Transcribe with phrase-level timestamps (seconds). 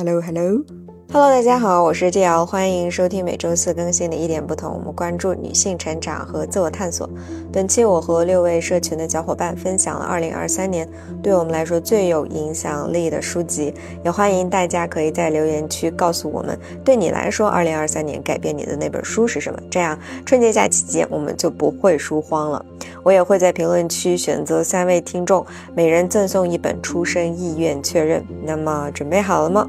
[0.00, 4.72] Hello，Hello，Hello，大家好，我是 J L，欢迎收听每周四更新的一点不同。
[4.72, 7.06] 我们关注女性成长和自我探索。
[7.52, 10.88] 本期我和六位社群的小伙伴分享了2023年
[11.22, 19.60] 对我们来说最有影响力的书籍，也欢迎大家可以在留言区告诉我们，对你来说2023年改变你的那本书是什么？
[19.70, 22.64] 这样春节假期间我们就不会书荒了。
[23.02, 25.44] 我也会在评论区选择三位听众，
[25.74, 28.22] 每人赠送一本《出生意愿确认》。
[28.42, 29.68] 那么准备好了吗？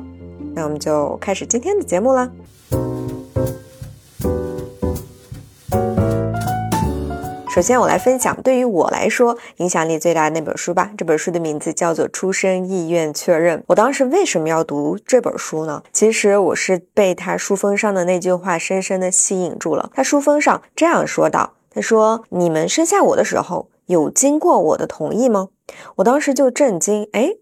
[0.54, 2.30] 那我们就开始今天的节目啦。
[7.54, 10.90] 首先，我来分享对于我来说影响力最大的那本书吧。
[10.98, 13.60] 这本书的名字叫做《出生意愿确认》。
[13.68, 15.84] 我当时为什么要读这本书呢？
[15.92, 19.92] 其实我是被他书封上的那句话深深的吸引住了。
[19.94, 25.50] 他书封上这样说道：“他说，你们生下我的时候有经过我的同意吗？”
[25.98, 27.36] 我当时就震惊，哎。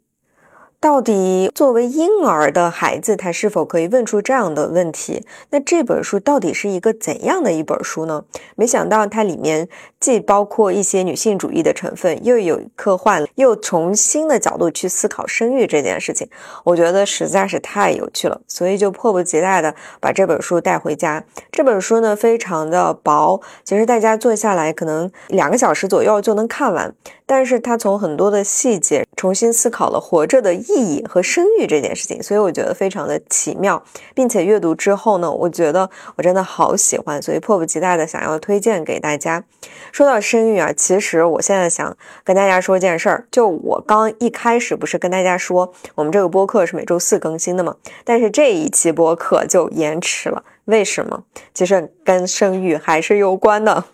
[0.81, 5.25] 到底作为婴儿的孩子，他是否可以问出这样的问题？
[5.49, 8.23] 那这本书到底是一个怎样的一本书呢？
[8.55, 9.67] 没想到它里面
[9.99, 16.29] 既包括一些女性主义的成分，又有科幻，又从新的角度去思考生育这件事情，
[16.63, 21.26] 我觉得实在是太有趣了，所以就迫不及待的把这本书带回家。
[21.51, 26.95] 这本书呢，非常的薄，其实大家坐下来可能两个小时左右就能看完，
[27.30, 30.49] 但是他从很多的细节重新思考了活着的。
[30.49, 33.82] 意义和生育这件事情，所以我觉得非常的奇妙，
[34.16, 39.44] 并且阅读之后呢，我觉得我真的好喜欢，所以迫不及待的想要推荐给大家。
[39.91, 47.76] 说到生育啊，其实我现在想跟大家说件事儿，就我刚一开始不是跟大家说我们这个播客是每周四更新的吗？
[48.04, 51.24] 但是这一期播客就延迟了，为什么？
[51.54, 53.85] 其实跟生育还是有关的。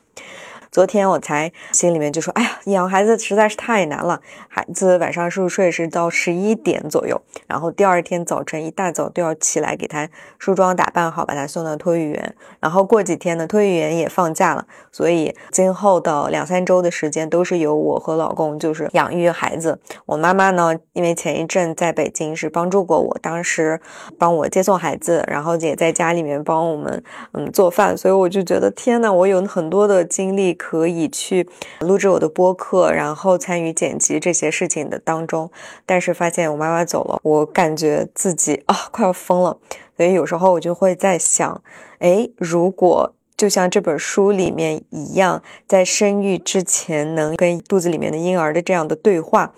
[0.75, 4.19] 昨天我才心里面就说，哎呀，养孩子实在是太难了。
[4.49, 12.35] 孩子晚上入睡是到十一点左右，然后第二天早晨一大早都要起来给他梳妆打扮好，把他送到托育园。
[12.59, 19.79] 然后过几天呢，托育园也放假了，所以今后的两三周的时间都是由我和老公就是养育孩子。
[20.05, 23.79] 我妈妈呢，因为前一阵在北京是帮助过我，当时
[24.19, 27.01] 帮我接送孩子，然后也在家里面帮我们
[27.31, 30.53] 嗯做饭，所以我就觉得天呐，我有很多的精力。
[30.67, 31.47] 可以去
[31.81, 35.51] 录制我的播客，然后参与剪辑这些事情的当中，
[35.85, 39.59] 但是发现我妈妈走了，我感觉自己啊快要疯了。
[39.95, 41.61] 所以有时候我就会在想，
[41.99, 49.53] 哎，如果就像这本书里面一样，在生育之前能跟肚子里面的婴儿的这样的对话，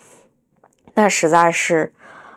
[0.96, 1.94] 那实在是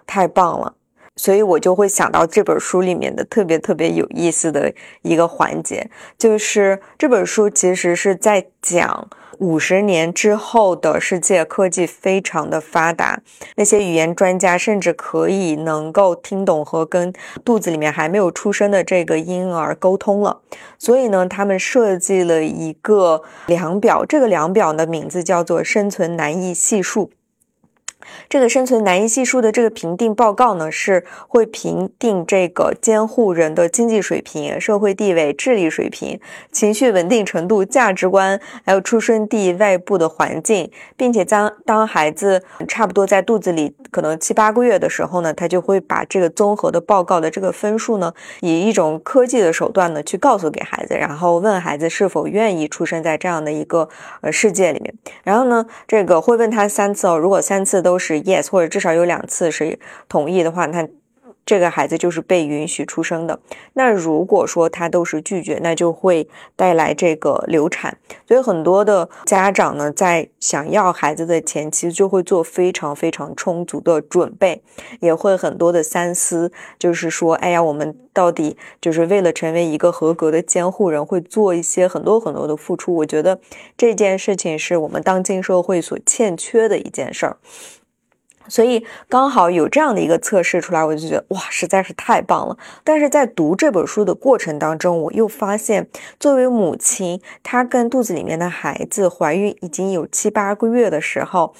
[0.06, 0.74] 太棒了。
[1.20, 4.72] 所以我就会想到这本书里面的特别特别有意思的
[5.02, 9.06] 一个环节，就是这本书其实是在讲
[9.38, 13.20] 五十年之后的世界，科技非常的发达，
[13.56, 17.12] 那些语言专家甚至可以能够听懂和跟
[17.44, 20.40] 肚子里面还没有出生的这个婴儿沟通了。
[20.78, 27.10] 所以呢，他们设计了一个量表，这个量表的名字叫做生存难易系数。
[28.28, 36.20] 这个生存难易系数的这个评定报告呢，是会评定这个监护人的经济水平、社会地位、智力水平、
[36.52, 53.88] 情绪稳定程度、价值观，还有出生地外部的环境，并且当当孩子差不多在肚子里可能七八个月的时候呢，他就会把这个综合的报告的这个分数呢，以一种科技的手段呢去告诉给孩子，然后问孩子是否愿意出生在这样的一个
[54.20, 54.94] 呃世界里面。
[55.24, 60.88] 然后呢，这个会问他三次哦，如果三次都都是 yes，或者至少有两次是同意的话，那
[61.44, 63.40] 这个孩子就是被允许出生的。
[63.72, 67.98] 那如果说他都是拒绝，那就会带来这个流产。
[68.28, 74.62] 所以很多的家长呢，在想要孩子的前期就会做非常非常充足的准备，
[75.00, 82.94] 也会很多的三思，就是说，哎呀，我们到底就是为了成为一个合格的监护人，会做一些很多很多的付出。
[82.96, 83.40] 我觉得
[83.76, 87.38] 这件事情是我们当今社会所欠缺的一件事儿。
[88.50, 92.58] 所以刚好有这样的一个测试出来，我就觉得哇，实在是太棒了。
[92.84, 95.88] 但是在读这本书的过程当中，我又发现，
[96.18, 101.54] 作为母亲，她跟肚子里面的孩子怀孕已经有七八个月的时候。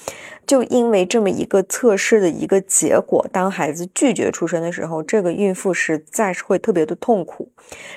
[0.51, 7.47] 就因为这么一个测试的一个结果，当孩子拒绝出生的时候，这个孕妇实在是会特别的痛苦。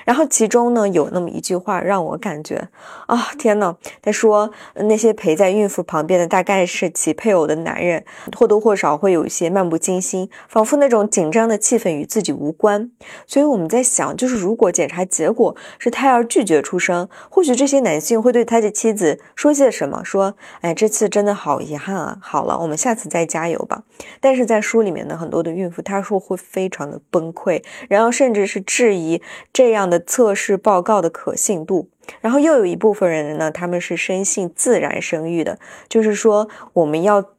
[0.05, 2.69] 然后其中呢，有那么一句话让我感觉
[3.07, 8.05] 啊，天呐，他说那些陪在孕妇旁边的大概是其配偶的男人，
[8.37, 8.85] 或多或少。
[8.85, 12.91] 少会有一些漫不经心，仿佛那种紧张的气氛与自己无关。
[13.25, 20.03] 所以我们在想，就是如果检查结果是胎儿拒绝出生，或许这些男性会对他的妻子说些什么？
[20.05, 22.19] 说：“哎，这次真的好遗憾啊！
[22.21, 23.83] 好了，我们下次再加油吧。”
[24.21, 29.21] 但是在书里面呢，很多的孕妇她说会非常的崩溃，然后甚至是质疑
[29.51, 31.89] 这样的测试报告的可信度。
[32.21, 35.57] 然后又有一部分人呢，他们是深信自然生育的，
[35.89, 37.31] 就是说我们要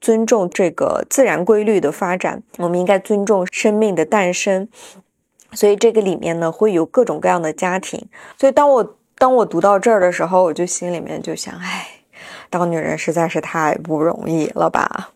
[0.00, 4.68] 尊重这个自然规律的发展，我们应该尊重生命的诞生。
[5.52, 8.08] 所以这个里面呢，会有各种各样的家庭。
[8.38, 11.86] 所以当我当我读到这儿的时候，我就心里面就想，哎，
[12.54, 15.08] 当女人实在是太不容易了吧。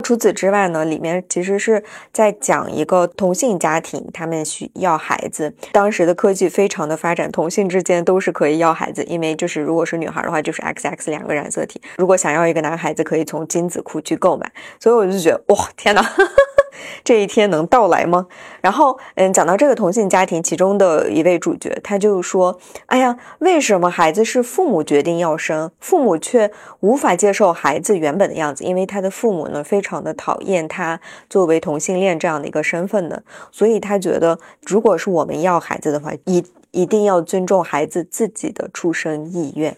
[0.00, 1.82] 除此之外呢，里面其实是
[2.12, 5.54] 在讲一个同性家庭，他们需要孩子。
[5.72, 14.50] 当时的科技非常的发展，同性之间都是可以要孩子，因为就是如果是女孩的话，就是 XX 两个染色体；如果想要一个男孩子，可以从精子库去购买。
[14.78, 16.04] 所以我就觉得，哇，天哪！
[17.04, 18.26] 这一天能到来吗？
[18.60, 26.50] 然后，嗯，讲到这个同性家庭，其中的一位主角，他就说：“哎呀，为什么孩子是父母决定要生，父母却
[26.80, 28.64] 无法接受孩子原本的样子？
[28.64, 39.76] 因为他的父母呢，非常常的讨厌他作为同性恋这样的一个身份的，所以他觉得，如果是我们要孩子的话，一一定要尊重孩子自己的出生意愿。”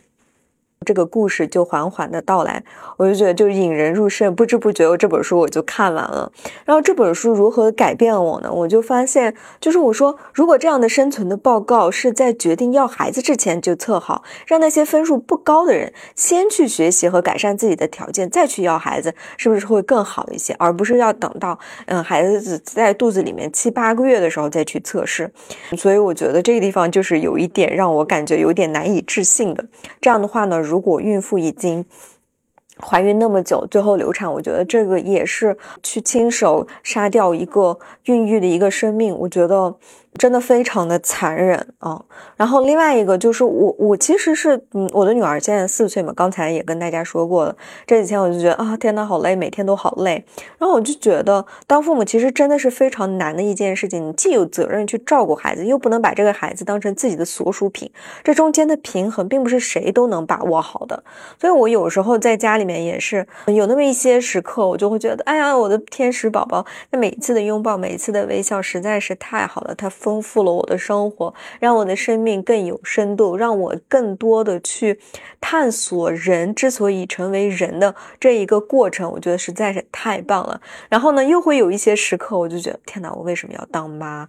[0.82, 2.62] 这个故事就缓缓的到来，
[2.96, 6.31] 我就觉得就引人入胜，不知不觉我这本书我就看完了。
[6.64, 8.52] 然后这本书如何改变了我呢？
[8.52, 20.55] 我就发现，就是我说，如果这样的生存的报告是在决定要孩子之前就测好，让那些分数不高的人先去学习和改善自己的条件，再去要孩子，是不是会更好一些？
[20.58, 25.31] 而不是要等到嗯孩子在肚子里面七八个月的时候再去测试。
[25.76, 29.64] 所以我觉得这个地方就是有一点让我感觉有点难以置信的。
[30.00, 30.61] 这样的话呢？
[30.72, 31.84] 如果孕妇已经
[32.80, 39.76] 怀孕那么久，最后流产，我觉得这个也是去亲手杀掉一个孕育的一个生命，我觉得。
[40.18, 42.00] 真的非常的残忍啊！
[42.36, 47.56] 然后另外一个就是我，我其实是，嗯，我的女儿现在四岁嘛，刚才也跟大家说过了。
[47.86, 50.22] 这几天我就觉得啊，天呐，好累，每天都好累。
[50.58, 54.06] 然后我就觉得，当父母其实真的是非常难的一件事情。
[54.06, 57.90] 你既有责任去照顾孩子，又不能把这个孩子当成自己的所属品。
[58.22, 61.02] 这中间的平衡，并不是谁都能把握好的。
[61.40, 69.74] 所以我有时候在家里面也是有那么一些时刻，我就会觉得，哎呀，我的天使宝宝，那每一次的拥抱，每一次的微笑，实在是太好了。
[69.74, 69.90] 他。
[70.02, 74.99] 丰富了我的生活，让我的生命更有深度，让我更多的去
[75.40, 80.60] 探索人之所以成为人的这一个过程，我觉得实在是太棒了。
[80.88, 84.28] 然后呢，又会有一些时刻，我就觉得天哪，我为什么要当妈？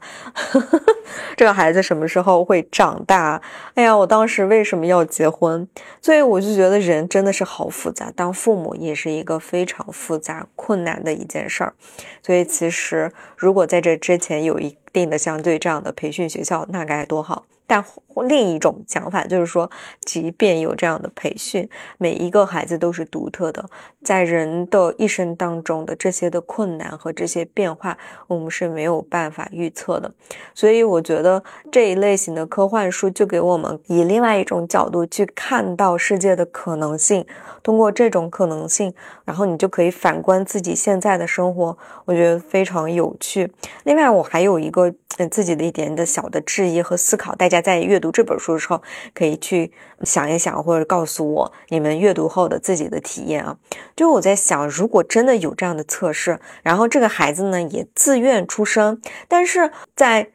[1.35, 3.41] 这个孩子什么时候会长大？
[3.73, 5.67] 哎呀，我当时为什么要结婚？
[5.99, 11.73] 所以我就觉得人真的是好复杂，当父母也是一个非常复杂、困难的一件事儿。
[12.21, 17.45] 所以其实，如果在这之前有一定的相对这样的培训学校，那该多好。
[17.65, 17.83] 但
[18.27, 19.69] 另一种讲法就是说，
[20.01, 21.67] 即便有这样的培训，
[21.97, 23.65] 每一个孩子都是独特的，
[24.03, 30.13] 在人的一生当中的这些的困难和这些变化，我们是没有办法预测的。
[30.53, 37.25] 所以，我觉得这一类型的科幻书就给我们以另外一种角度去看到世界的可能性。
[37.63, 38.93] 通过这种可能性，
[39.23, 43.51] 然后你就可以反观自己现在的生活，我觉得非常有趣。
[43.85, 44.93] 另外，我还有一个。
[45.29, 48.81] 自己的一点的小的质疑和思考，大家在阅读这本书的时候，
[49.13, 49.71] 可以去
[50.03, 53.57] 想一想，或者告诉我你们阅读后的自己的体验啊。
[53.95, 60.29] 就我在想，如果真的有这样的测试，然后这个孩子呢也自愿出生，但是在。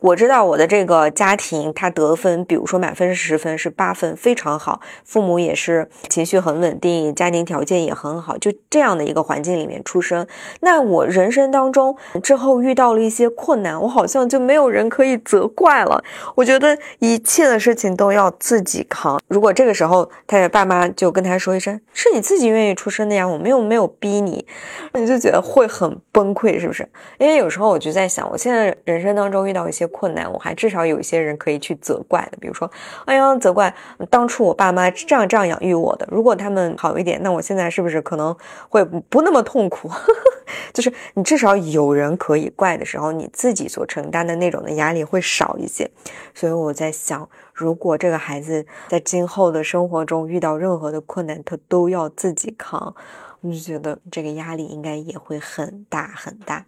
[0.00, 4.80] 我知道我的这个家庭，他得分，比如说满分是十分，是八分，非常好。
[5.04, 10.26] 父母也是情绪很稳定，家庭条件也很好，就这样的一个环境里面出生。
[10.60, 16.02] 那我人生当中之后遇到了一些困难，我好像就没有人可以责怪了。
[16.34, 19.20] 我觉得一切的事情都要自己扛。
[19.28, 24.46] 如果这个时候他的爸妈就跟他说一声：“是你自己愿意出生的呀，我们又没有逼你。”
[24.92, 26.88] 那你就觉得会很崩溃，是不是？
[27.18, 29.89] 因为有时候我就在想，我现在人生当中遇到一些。
[29.90, 32.70] 困难，我还至少有一些人可以去责怪的，比如说，
[33.04, 33.74] 哎呀，责怪
[34.08, 38.34] 当初我爸妈这样这样养育我的，如果他们好一点，那我现在是不是可能
[38.68, 39.90] 会不那么痛苦？
[40.72, 45.88] 就是你至少有人可以怪的时候，你自己所承担的那种的压力会少一些。
[46.34, 52.94] 所以我在想，如果这个孩子在今后的生活中遇到任何的困难，他都要自己扛，
[53.40, 56.64] 我就觉得这个压力应该也会很大很大。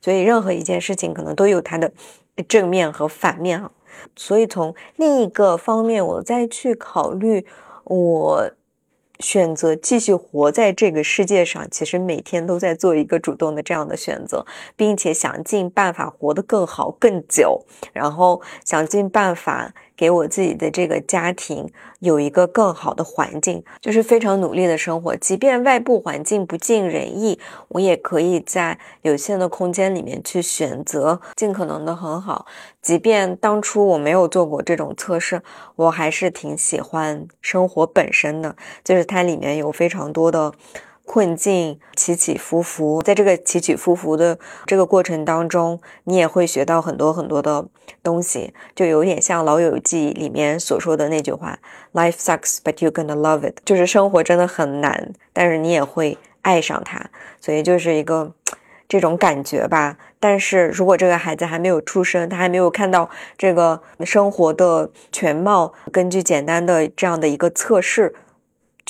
[0.00, 1.92] 所以任何一件事情可能都有它的。
[2.42, 3.70] 正面和反面啊，
[4.16, 7.46] 所以从另一个方面，我再去考虑
[7.84, 8.50] 我
[9.18, 25.14] 选择继续活在这个世界上，其实每天都在做一个主动的这样的选择，并且想尽办法活得更好、更久，然后想尽办法给我自己的这个家庭有一个更好的环境，就是非常努力的生活。
[25.14, 27.38] 即便外部环境不尽人意，
[27.68, 32.46] 我也可以在有限的空间里面去选择，尽可能的很好。
[32.80, 35.42] 即便当初我没有做过这种测试，
[35.76, 40.50] 我还是挺喜欢生活本身的，就是它里面有非常多的
[41.04, 43.02] 困境，起起伏伏。
[43.02, 47.66] 在这个起起伏伏的这个过程当中，你也会学到很多很多的
[48.02, 51.58] 东西，就有点像《老友记》里面所说的那句话
[51.92, 57.10] ：“Life sucks, but you're gonna love it。”就是生活真的很难，但是你也会爱上它。
[57.40, 58.32] 所以就是一个。
[58.90, 68.12] 这种感觉吧，但是如果这个孩子还没有出生，他还没有看到这个生活的全貌，根据简单的这样的一个测试，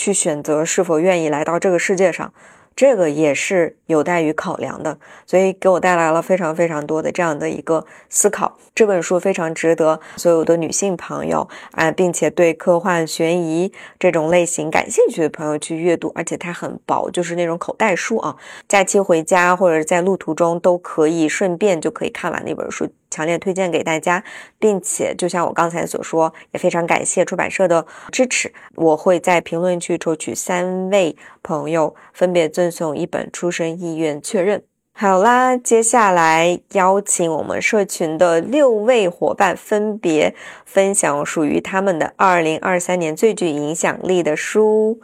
[0.00, 2.32] 去选择是否愿意来到这个世界上。
[2.74, 8.56] 这个也是有待于考量的，所以给我带来了非常非常多的这样的一个思考。
[8.74, 22.88] 这本书非常值得所有的女性朋友啊，并且对科幻悬疑这种类型感兴趣的朋友去阅读，而且它很薄，就是那种口袋书啊，假期回家或者在路途中都可以顺便就可以看完那本书。
[23.10, 24.22] 强烈推荐给大家，
[24.58, 28.52] 并且就像我刚才所说，也非常感谢出版社的支持。
[28.76, 34.58] 我会在评论区抽取三位朋友，分别赠送一本《出生意愿确认》。
[34.92, 40.34] 好啦，接下来邀请我们社群的六位伙伴，分别
[40.66, 45.00] 分享属于他们的二零二三年最具影响力的书。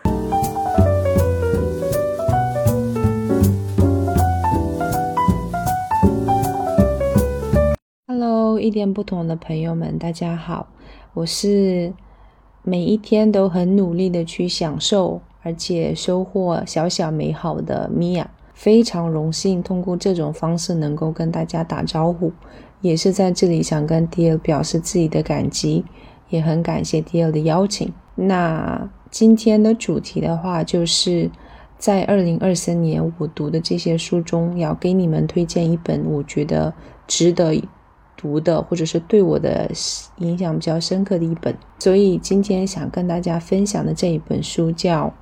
[8.29, 10.67] Hello，一点不同的朋友们，大家好，
[11.15, 11.93] 我是
[12.65, 22.33] 每一天都很努力的去享受，而且收获小小美好的米娅，非常荣幸通过这种方式能够跟大家打招呼，
[22.81, 25.85] 也是在这里想跟 Dear 表示自己的感激，
[26.29, 27.93] 也很感谢 Dear 的邀请。
[28.17, 31.31] 那今天的主题的话，就是
[31.79, 36.75] 在二零二三年我读的这些书中，要给你们推荐一本我觉得
[37.07, 37.55] 值得。
[38.27, 39.71] 读的，或者是对我的
[40.19, 45.13] 影响比较深刻的一本，所以今天想跟大家分享的这一本书叫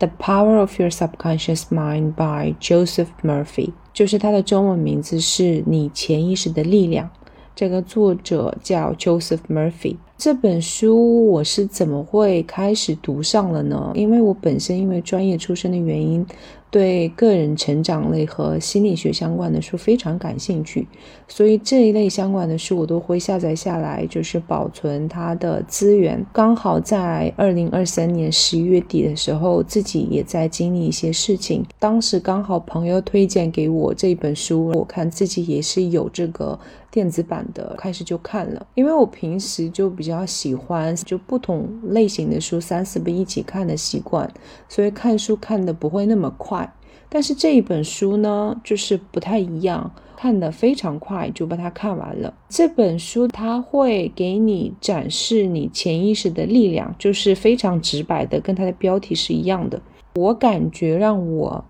[0.06, 7.08] 《The Power of Your Subconscious Mind》by Joseph Murphy，就是它的中文名字是你潜意识的力量。
[7.54, 9.96] 这个作者叫 Joseph Murphy。
[10.18, 13.92] 这本书我是怎么会开始读上了呢？
[13.94, 16.26] 因为我本身因为专业出身的原因。
[16.70, 20.86] 对个人成长类和心理学相关的书非常感兴趣，
[21.26, 26.22] 所以这一类相关的书我都会下载下来，就是保存它的资源。
[26.30, 36.58] 刚好在二零二三年十一月底的时候，自己也在经历一些事情，当时刚好朋友推荐给我这本书，我看自己也是有这个。
[36.90, 44.32] 电子版的开始就看了，因为我平时就比较比较喜欢就不同类型的书三四本一起看的习惯，
[44.66, 46.74] 所以看书看的不会那么快。
[47.10, 52.32] 但是这一本书呢，就是不太一样，看的非常快就把它看完了。
[52.48, 59.78] 这本书它会给你展示你潜意识的力量，就是非常直白的，跟它的标题是一样的。
[60.14, 61.62] 我感觉让我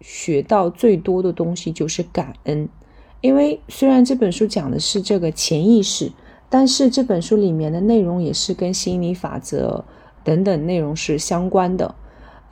[0.00, 2.68] 学到最多的东西就是感恩。
[3.20, 6.10] 因为虽然这本书讲的是这个潜意识，
[6.50, 9.84] 但是这本书里面的内容也是跟心理法则
[10.24, 11.94] 等等内容是相关的。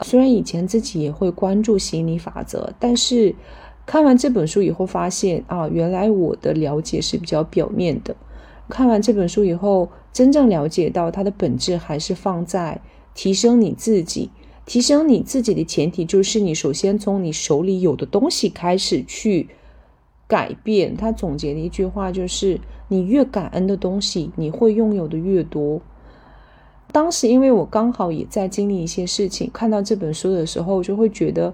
[0.01, 3.33] 虽然以前自己也会关注心理法则，但是
[3.87, 8.15] 看完这本书以后发现啊，原来我的了解是比较表面的。
[8.69, 12.81] 看完这本书以后，真正了解到它的本质还是放在
[13.15, 14.29] 提升你自己。
[14.65, 19.49] 提升你自己的前提就是你首先从你手里有的东西开始去。
[20.27, 25.81] 改变，他总结的一句话就是：你越感恩的东西，你会拥有的越多。
[26.91, 31.53] 当时因为我刚好也在经历一些事情，看到这本书的时候，就会觉得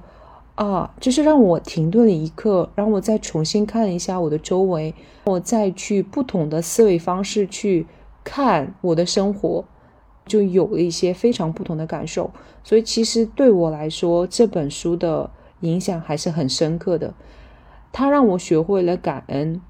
[0.55, 4.93] 啊，就是让我停顿了一刻，让我再重新看一下我的周围，
[5.25, 7.87] 我再去不同的思维方式去
[8.23, 9.65] 看我的生活，
[10.25, 12.31] 就有了一些非常不同的感受。
[12.63, 15.29] 所以其实对我来说，这本书的
[15.61, 17.13] 影响还是很深刻的。
[17.93, 19.61] 他让我学会了感恩，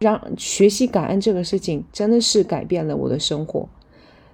[0.00, 3.68] 让学习感恩这个事情真的是改变了我的生活。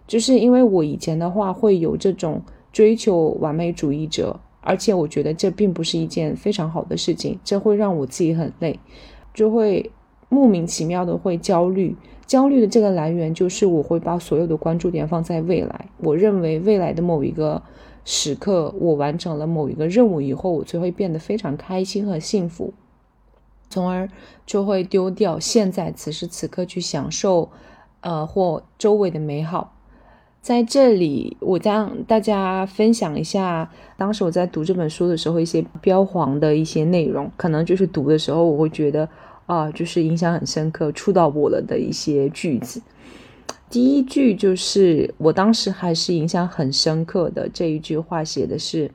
[0.07, 2.41] 就是因为我以前的话会有这种
[2.73, 8.79] 追求完美主义者，而且我觉得这并不是一件非常好的事情，这会让我自己很累，
[9.35, 9.91] 就会
[10.29, 11.97] 莫名其妙的会焦虑。
[12.25, 17.63] 焦虑的这个来源就是我会把所有的关注点放在未来，我认为未来的某一个
[18.09, 22.73] 时刻，我完成了某一个任务以后，我就会变得非常开心和幸福，
[23.69, 24.09] 从而
[24.47, 27.51] 就会丢掉现在此时此刻去享受，
[28.03, 29.75] 呃，或周围的美好。
[30.41, 39.09] 在这里，我将大家分享一下当时我在读这本书的时候一些标黄的一些内容，可能就是读的时候我会觉得
[39.47, 42.81] 啊，就是影响很深刻、触到我了的一些句子。
[43.69, 48.91] 第一句就是我当时还是影响很深刻的这一句话，写的是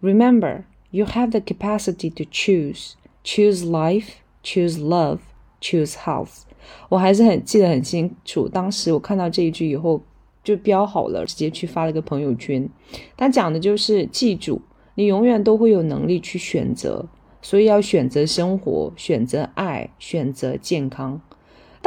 [0.00, 2.92] ：“Remember, you have the capacity to choose,
[3.24, 4.10] choose life,
[4.42, 5.18] choose love,
[5.60, 6.42] choose health。”
[6.88, 10.00] 我还是很记得很清楚，当时我看到这一句以后
[10.44, 12.68] 就标好了，直接去发了个朋友圈。
[13.16, 14.62] 他讲的就是记住，
[14.94, 17.06] 你永远都会有能力去选择，
[17.42, 21.20] 所以要选择生活，选择爱，选择健康。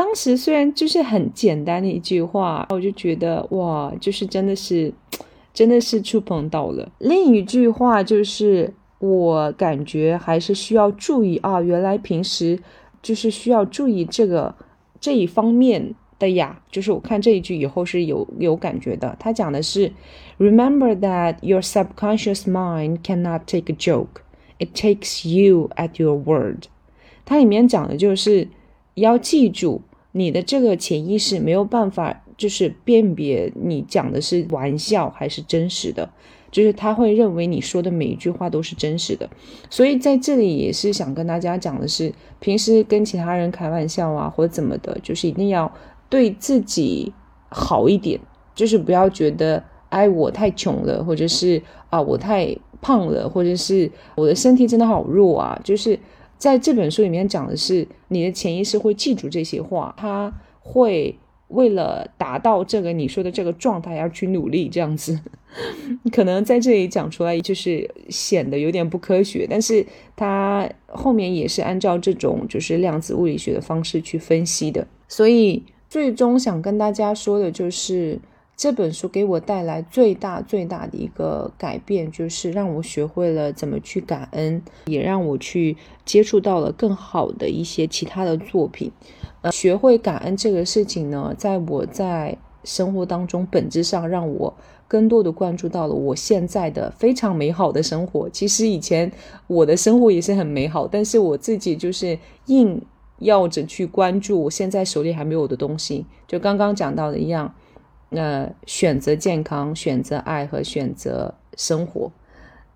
[0.02, 4.92] 当时虽然就是很简单的一句话，我就觉得哇，就是真的是，
[5.54, 6.92] 真的是触碰到了。
[6.98, 12.58] 另一句话就是，我感觉还是需要注意啊，原来平时
[13.04, 14.56] 就是需要注意这个
[15.00, 16.60] 这一方面的呀。
[16.72, 19.16] 就是我看这一句以后是有有感觉的。
[19.20, 19.94] 他讲的是
[20.40, 24.24] ，Remember that your subconscious mind cannot take a joke;
[24.58, 26.64] it takes you at your word。
[27.24, 28.48] 它里面讲的就是。
[28.96, 29.82] 要记住，
[30.14, 36.10] 你的这个潜意识没有办法，就是辨别你讲的是玩笑还是真实的，
[36.52, 39.30] 就是他会认为你说的每一句话都是真实的。
[39.70, 45.72] 所以在这里也是想跟大家讲的是，平时跟其他人开玩笑啊，或者怎么的，就是一定要
[46.10, 47.14] 对自己
[47.50, 48.20] 好一点，
[48.54, 55.98] 就是不要觉得哎我太穷了，或者是啊我太胖了，或者是我的身体真的好弱啊，就是。
[56.42, 61.16] 在这本书里面讲的是，你的潜意识会记住这些话，他会
[61.50, 65.20] 为了达到这个你说的这个状态而去努力，这样子。
[66.12, 74.88] 可能在这里讲出来就是显得有点不科学，但是他后面也是按照这种就是量子物理学的方式去分析的。
[75.08, 78.18] 所以最终想跟大家说的就是。
[78.62, 85.76] 这本书给我带来最大最大的一个改变，就是让我学会了怎么去感恩，也让我去
[86.06, 88.92] 接触到了更好的一些其他的作品。
[89.42, 94.54] 呃，学会感恩这个事情呢，在我在生活当中，本质上让我
[94.88, 98.30] 更多的关注到了我现在的非常美好的生活。
[98.30, 99.12] 其实以前
[99.48, 102.80] 我的生活也是很美好，但是我自己就是硬
[103.18, 107.56] 要着去关注我现在手里还没有的东西，就刚刚讲到的一样。
[108.14, 112.12] 那选择健康，选择爱和选择生活，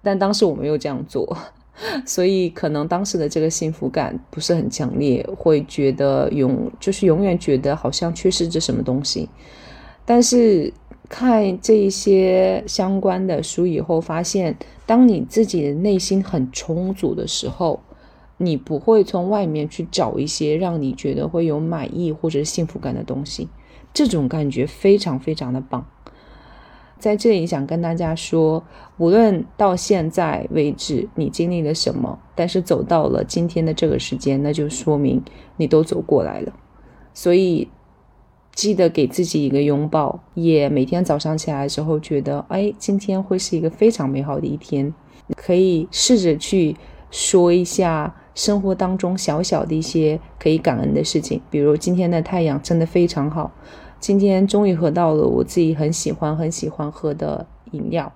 [0.02, 1.38] 但当时我没有这样做，
[2.08, 9.28] 所以可能当时的这个幸福感不是很强烈，会觉得永就是永远觉得好像缺失着什么东西。
[10.06, 10.72] 但是
[11.10, 17.82] 看这一些相关的书以后，发现当你自己的内心很充足的时候，
[18.38, 23.50] 你不会从外面去找一些让你觉得会有满意或者幸福感的东西。
[23.96, 25.86] 这种感觉非常非常的棒，
[27.00, 28.62] 在这里想跟大家说，
[28.98, 35.24] 无论到现在为止你经历了什么，但是走到了今天的这个时间，那就说明
[35.56, 36.52] 你都走过来了。
[37.14, 37.70] 所以
[38.54, 44.94] 记得给自己一个拥抱，也每天早上起来的时候觉得，哎，今天会是一个非常美好的一天。
[45.38, 46.76] 可以试着去
[47.10, 53.50] 说一下生活当中小小的一些可以感恩的事情，比如今天的太阳真的非常好。
[54.06, 58.14] 今天终于喝到了我自己很喜欢很喜欢喝的饮料，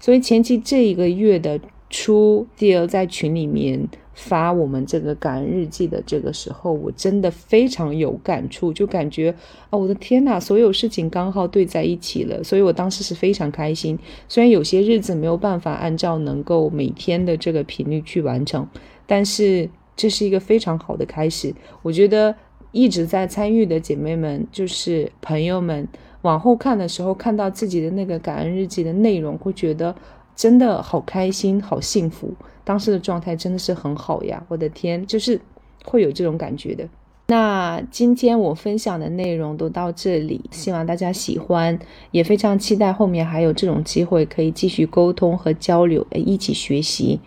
[0.00, 9.34] 所以前期这一个月的初，第二在群里面发我们这个感恩日记的这个时候，我真的非常有感触，就感觉
[9.68, 13.98] 啊，我的天呐，所有事情刚好对在一起了，所以我当时是非常开心。
[14.30, 18.66] 虽然有些日子没有办法按照能够每天的这个频率去完成，
[19.06, 22.34] 但是这是一个非常好的开始，我觉得。
[22.76, 25.88] 一直在参与的姐妹们，就是朋友们，
[26.20, 29.96] 往后看的时候，看到自己的那个感恩日记的内容，会觉得
[30.34, 32.34] 真的好开心、好幸福。
[32.64, 34.44] 当时的状态真的是很好呀！
[34.48, 35.40] 我的天，就是
[35.86, 36.86] 会有这种感觉的。
[37.28, 41.78] 那今天我分享的内容都到这里，希望大家喜欢，
[42.10, 47.20] 也非常期待后面还有这种机会可以继续沟通和交流，一起学习。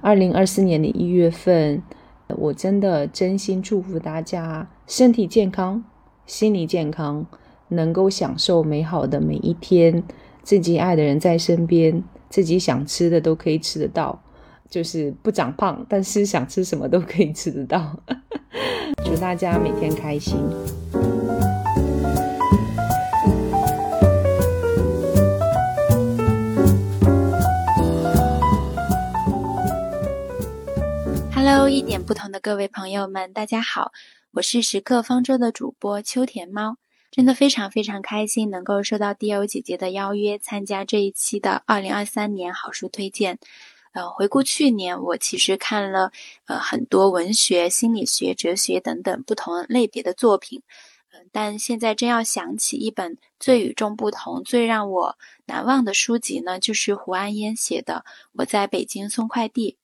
[0.00, 1.82] 二零二四年的一月份。
[2.38, 5.82] 我真的真心祝福大家身体健康、
[6.26, 7.26] 心理健康，
[7.68, 10.02] 能够享受美好的每一天，
[10.42, 14.22] 自己爱的人在身边，自己想吃的都可以吃得到，
[14.68, 17.98] 就是不长胖，但是想吃什么都可以吃得到。
[19.04, 20.36] 祝大家每天开心。
[31.68, 33.92] 一点不同的各位朋友们，大家好，
[34.32, 36.76] 我是时刻方舟的主播秋田猫，
[37.10, 43.38] 真的非常非常开心能够收到 D.O 姐姐的邀约，参加这一期的二零二三年好书推荐。
[43.92, 46.12] 呃，回顾去年，我其实看了
[46.46, 50.62] 呃很多文学、心理学、哲学等等不同类别的作品，
[51.12, 59.78] 嗯，但现在真要想起一本最与众不同、最让我难忘的书籍呢，就是胡安烟写的《我在北京送快递》。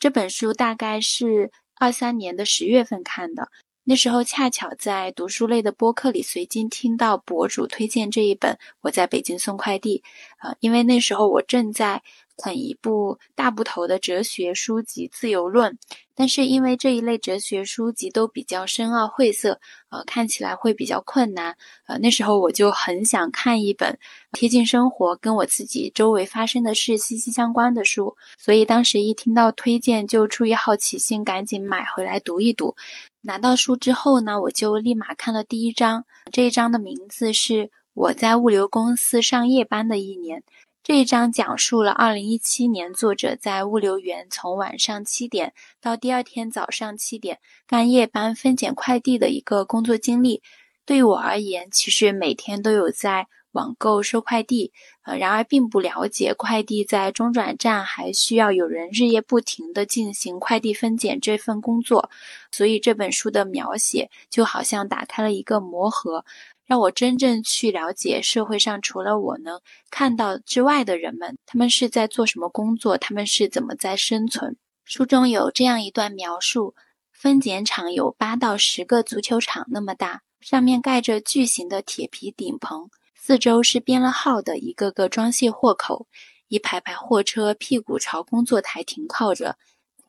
[0.00, 3.50] 这本书大概是二三年的十月份看的，
[3.84, 9.98] 那时候恰巧在读书类的播客里随机听到博主推荐这一本《我在北京送快递》，
[10.42, 12.02] 呃，因为那时候我正在。
[12.42, 15.72] 很一部大部头的哲学书籍《自由论》，
[16.14, 21.56] 但是因为这一类哲学书籍都比较深奥晦涩，呃，看起来会比较困难。
[21.86, 23.98] 呃，那时候我就很想看一本
[24.32, 32.74] 贴近生活、跟我自己周围发生的事息息相关的书，所以当时一听到推荐，就出于好奇心，赶紧买回来读一读。
[33.22, 40.42] 拿到书之后呢，我就立马看了第一章，这一章的名字是我在物流公司上夜班的一年。
[40.90, 50.42] 这一章讲述了2017年作者在物流园从晚上七点到第二天早上七点干夜班分拣快递的一个工作经历。
[50.84, 54.72] 对于我而言，其实每天都有在网购收快递，
[55.02, 62.10] 呃，然而并不了解快递在中转站还需要有人日夜不停地进行快递分拣这份工作，
[62.50, 66.24] 所以这本书的描写就好像打开了一个魔盒。
[66.70, 74.56] 让我真正去了解社会上除了我能看到之外的人们，他们是在做什么工作，他们是怎么在生存。
[74.84, 76.76] 书中有这样一段描述：
[77.12, 86.06] 分拣场有八到十个足球场那么大，上面盖着巨型的铁皮顶棚，四周是编了号的一个个装卸货口，
[86.46, 89.56] 一排排货车屁股朝工作台停靠着，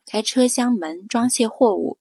[0.06, 1.98] 开车厢门装卸货物。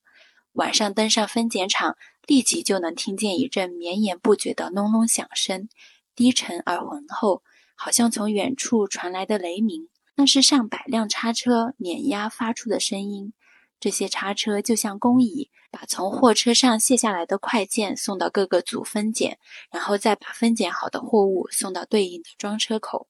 [0.54, 1.98] 晚上登上分拣场。
[2.28, 5.68] 立即就能听见一阵绵延不绝的隆隆响声，
[6.16, 7.42] 低沉而浑厚，
[7.76, 9.90] 好像从远处传来的雷鸣。
[10.16, 13.34] 那是上百辆叉车碾压发出的声音。
[13.80, 19.40] 这些叉车就像工蚁，把从货车上卸下来的快件送到各个组分拣，
[19.72, 23.08] 然后再把分拣好的货物送到对应的装车口。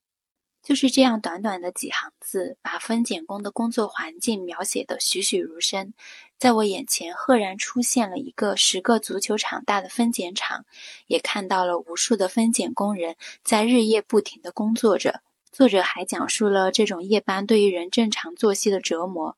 [0.63, 5.93] 就是这样短短的几行字，把分拣工的工作环境描写得栩栩如生。
[6.41, 10.65] 在我眼前，赫然出现了一个十个足球场大的分拣场，
[11.05, 15.21] 也看到了无数的分拣工人在日夜不停地工作着。
[15.51, 19.37] 作者还讲述了这种夜班对于人正常作息的折磨。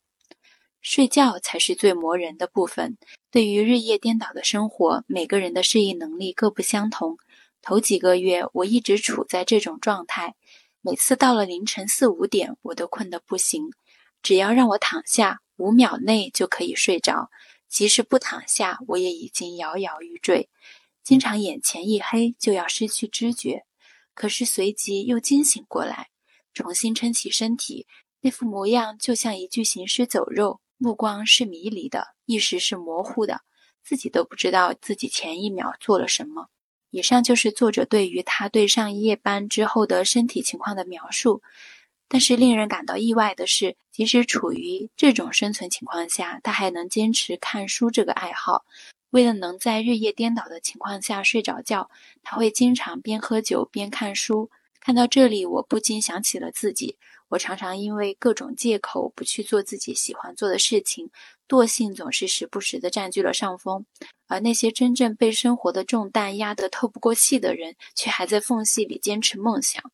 [0.80, 2.96] 睡觉才是最磨人的部分。
[3.30, 7.18] 对于日夜颠倒的生活，每个人的适应能力各不相同。
[7.60, 10.36] 头几个月，我一直处在这种状态，
[10.80, 13.74] 每次到了凌晨四五点，我都困得不行。
[14.22, 15.42] 只要让我躺下。
[15.56, 17.30] 五秒内就可以睡着，
[17.68, 20.48] 即使不躺下，我也已经摇摇欲坠。
[21.02, 23.64] 经常眼前一黑，就要失去知觉，
[24.14, 26.08] 可是随即又惊醒过来，
[26.52, 27.86] 重新撑起身体，
[28.20, 33.42] 那副模样就像一具行尸走肉，目光是迷离的，意识是模糊的，
[33.84, 36.48] 自己都不知道自己前一秒做了什么。
[36.90, 41.42] 以上就是作者对于他对上夜班之后的身体情况的描述。
[42.14, 48.64] 但是令人感到意外的是，即使处于这种生存情况下，他还能坚持看书这个爱好。
[49.10, 51.90] 为了能在日夜颠倒的情况下睡着觉，
[52.22, 54.48] 他会经常边喝酒边看书。
[54.78, 56.98] 看到这里，我不禁想起了自己。
[57.30, 61.10] 我常常因为各种借口不去做自己喜欢做的事情，
[61.48, 63.86] 惰性总是时不时地占据了上风。
[64.28, 69.90] 而那些真正被生活的重担压得透不过气的人，却还在缝隙里坚持梦想。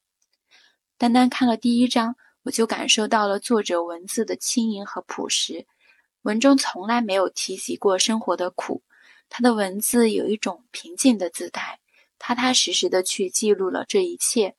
[1.00, 5.66] 单单看了第一章，我就感受到了作者文字的轻盈和朴实。
[6.20, 8.82] 文中从来没有提及过生活的苦，
[9.30, 11.80] 他的文字有一种平静的姿态，
[12.18, 14.56] 踏踏实实的去记录了这一切，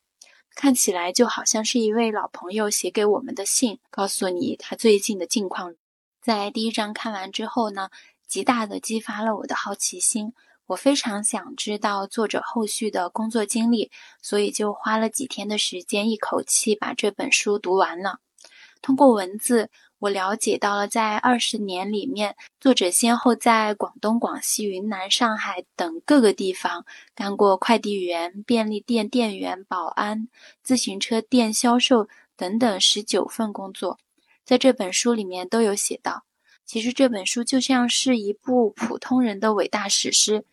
[0.55, 5.75] 看起来就好像是一位老朋友写给我们的信，告诉你他最近的近况。
[6.23, 7.91] 在第一章看完之后呢，
[8.27, 10.33] 极大的激发了我的好奇心。
[10.71, 18.19] 我非常想知道作者后续的工作经历，所以就花了几天的时间，一口气把这本书读完了。
[18.81, 30.29] 通过文字，我了解到了在二十年里面，作者先后在广东、广西、云南、上海等各个地方干过快递员、便利店店员、保安、
[30.63, 32.07] 自行车店销售
[32.37, 33.99] 等等十九份工作，
[34.45, 36.23] 在这本书里面都有写到。
[36.65, 40.45] 其实这本书就像是一部普通人的伟大史诗。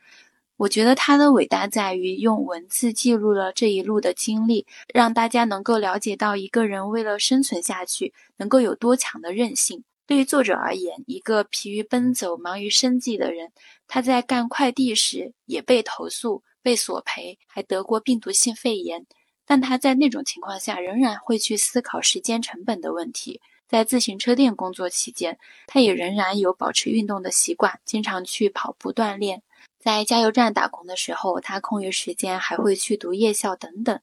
[0.58, 9.84] 我觉得他的伟大在于用文字记录了这一路的经历，让大家能够了解到一个人为了生存下去能够有多强的韧性。
[10.04, 13.52] 对于作者而言，一个疲于奔走、忙于生计的人，
[13.86, 19.06] 他在干快递时也被投诉、被索赔，还得过病毒性肺炎。
[19.46, 23.40] 但他在那种情况下，仍然会去思考时间成本的问题。
[23.68, 29.42] 在自行车店工作期间，他也仍然有保持运动的习惯，经常去跑步锻炼。
[29.78, 34.00] 在加油站打工的时候，他空余时间还会去读夜校等等。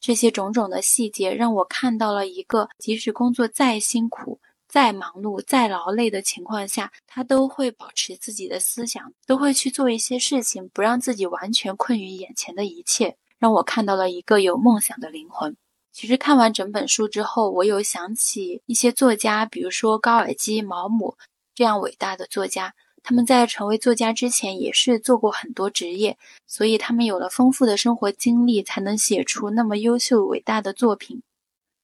[0.00, 4.40] 这些种种的细节，让我看到了一个即使工作再辛苦。
[4.66, 15.56] 再忙碌、再劳累的情况下，他都会保持自己的思想，都会去做一些事情，不让自己完全困于眼前的一切，让我看到了一个有梦想的灵魂。
[15.92, 21.16] 其实看完整本书之后，我有想起一些作家，比如说高尔基、毛姆
[21.54, 22.74] 这样伟大的作家，
[23.04, 31.22] 他们在成为作家之前也是做过很多职业，所以他们有了丰富的生活经历，才能写出那么优秀伟大的作品。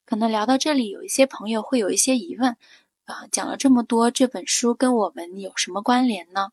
[0.07, 2.57] 可能聊到这里，有一些朋友会有一些疑问。
[3.05, 6.53] 啊，讲了这么多，这本书跟我们有什么关联呢？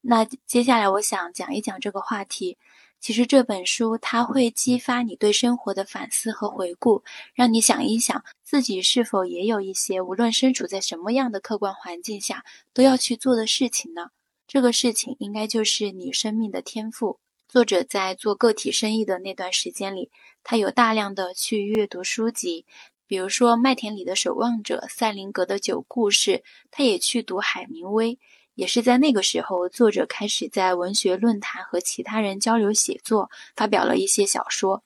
[0.00, 2.58] 那接下来我想讲一讲这个话题。
[3.00, 7.02] 其实这本书它会激发你对生活的反思和回顾，
[7.34, 14.10] 让你想一想自己是否也有一些无论身处在什么样的客观环境下都要去做的事情呢？
[14.46, 17.18] 这个事情应该就是你生命的天赋。
[17.48, 20.10] 作者在做个体生意的那段时间里，
[20.42, 22.66] 他有大量的去阅读书籍。
[23.06, 26.32] 比如说《麦田里的守望者》、塞林格的《九故事》，
[26.70, 28.18] 他也去读海明威。
[28.58, 34.82] 也是在那个时候，作者开始在文学论坛和其他人交流写作，发表了一些小说。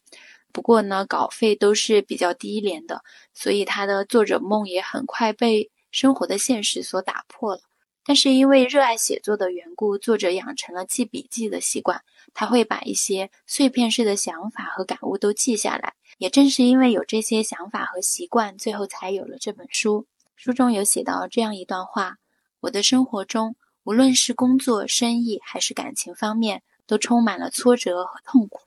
[0.53, 7.63] 不过呢，稿费都是比较低廉的，所以他的作者梦也很快被生活的现实所打破了。
[8.05, 12.03] 但是因为热爱写作的缘故，作者养成了记笔记的习惯，
[12.35, 15.95] 他会把一些碎片式的想法和感悟都记下来。
[16.19, 20.07] 也正是因为有这些想法和习惯，最后才有了这本书。
[20.37, 22.19] 书中有写到这样一段话：
[22.61, 28.61] 我的生活中，无论是工作、生意还是感情方面，都充满了挫折和痛苦。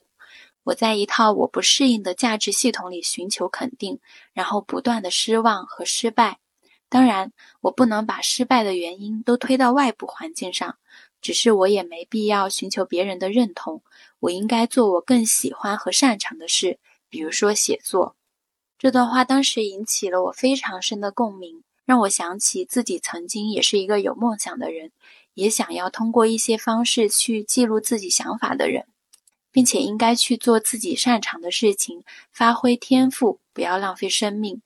[0.65, 3.99] 我在一套我不适应的价值系统里寻求肯定，
[4.33, 6.39] 然后不断的失望和失败。
[6.89, 10.77] 当然，我不能把失败的原因都推到外部环境上，
[11.21, 13.81] 只是我也没必要寻求别人的认同。
[14.19, 16.79] 我应该做我更喜欢和擅长的事。
[17.09, 18.15] 比如说写作，
[18.77, 24.91] 这段话当时引起了我非常深的共鸣，让我想起自己曾经也是一个有梦想的人，
[25.35, 28.87] 也想要通过一些方式去记录自己想法的人，
[29.51, 34.61] 并且应该去做自己擅长的事情，发挥天赋，不要浪费生命。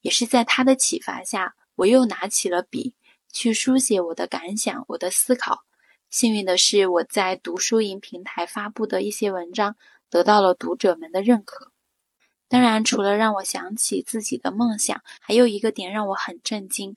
[0.00, 2.94] 也是在他的启发下，我又拿起了笔，
[3.32, 5.64] 去书写我的感想、我的思考。
[6.10, 9.76] 幸运的是，我在读书营平台发布的一些文章
[10.08, 11.73] 得到了读者们的认可。
[12.48, 16.94] 当然，除了让我想起自己的梦想，还有一个点让我很震惊。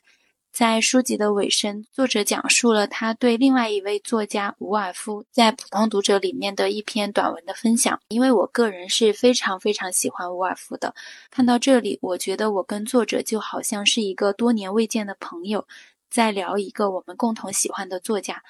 [0.51, 7.99] 在书籍的尾声，作者讲述了他对另外一位作家伍尔夫在《普通读者》里面的一篇短文的分享。
[8.07, 10.95] 因为我个人是非常非常喜欢伍尔夫的，
[11.29, 15.67] 看到这里，我觉得我跟作者就好像是一个多年未见的朋友，
[16.09, 18.41] 在聊一个我们共同喜欢的作家。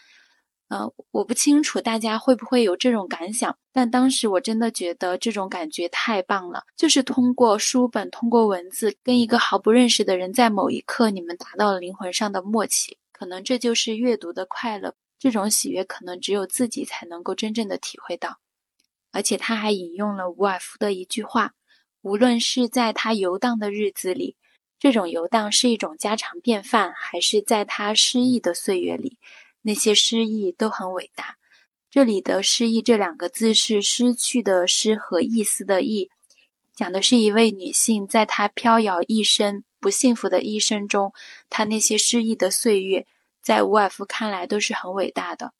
[0.69, 14.93] 呃，我不清楚大家会不会有这种感想，但当时我真的觉得这种感觉太棒了，就是通过书本，通过文字，跟一个毫不认识的人，在某一刻你们达到了灵魂上的默契，可能这就是阅读的快乐。
[15.17, 18.39] 这种喜悦可能只有自己才能够真正的体会到。
[19.13, 21.53] 而且他还引用了伍尔夫的一句话：
[22.01, 24.36] 无论是在他游荡的日子里，
[24.77, 29.17] 这种游荡是一种家常便饭，还是在他失意的岁月里。
[29.67, 31.36] 那些诗意都很伟大。
[31.91, 36.10] 这里的“失意”这两个字是失去的“失”和意思的“意”，
[36.73, 41.12] 讲的是一位女性在她飘摇一生、不幸福的一生中，
[41.49, 43.06] 她那些失意的岁月，
[43.41, 45.51] 在伍尔夫看来都是很伟大的。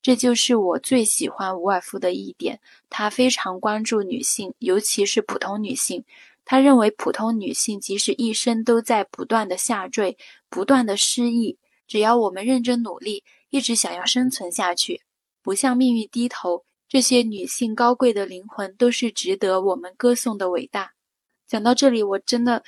[0.00, 6.04] 这就是我最喜欢伍尔夫的一点，他非常关注女性，尤其是普通女性。
[6.44, 10.16] 他认为，普通女性即使一生都在不断的下坠、
[10.48, 11.56] 不断的失意。
[11.92, 15.02] 只要我们认真努力，一直想要生存下去，
[15.42, 20.94] 不向命运低头，这些女性高贵的灵魂都是值得我们歌颂的伟大。
[21.46, 22.64] 讲到这里，我真的，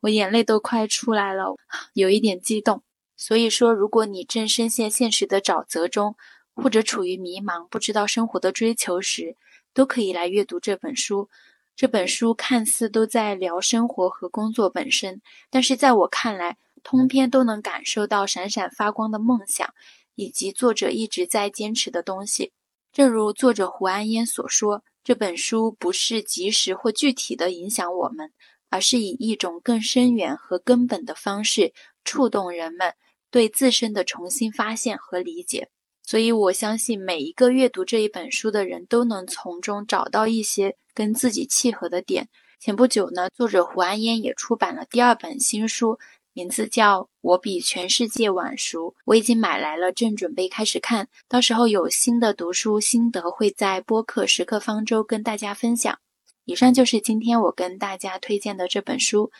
[0.00, 1.54] 我眼泪都快出来了，
[1.92, 2.82] 有一点激动。
[3.14, 6.16] 所以说，如果你正深陷现实的沼泽中，
[6.54, 9.36] 或者处于迷茫、不知道生活的追求时，
[9.74, 11.28] 都可以来阅读这本书。
[11.76, 19.74] 这本书看似都在聊生活和工作本身，但是在我看来，通篇都能感受到闪闪发光的梦想，
[20.14, 22.52] 以及作者一直在坚持的东西。
[22.92, 28.30] 正如作者胡安烟所说，这本书不是及时或具体的影响我们，
[28.70, 31.72] 而是以一种更深远和根本的方式
[32.04, 32.94] 触动人们
[33.30, 35.70] 对自身的重新发现和理解。
[36.06, 42.28] 所以我相信每一个阅读这一本书的人都能从中找到一些跟自己契合的点。
[42.60, 45.98] 前不久呢，作者胡安烟也出版了第二本新书。
[46.36, 51.06] 名字叫《我比全世界晚熟》，我已经买来了，正准备开始看。
[51.28, 55.96] 到时候有新的读书心得会在播客时刻方舟跟大家分享。
[56.44, 59.30] 以上就是今天我跟大家推荐的这本书。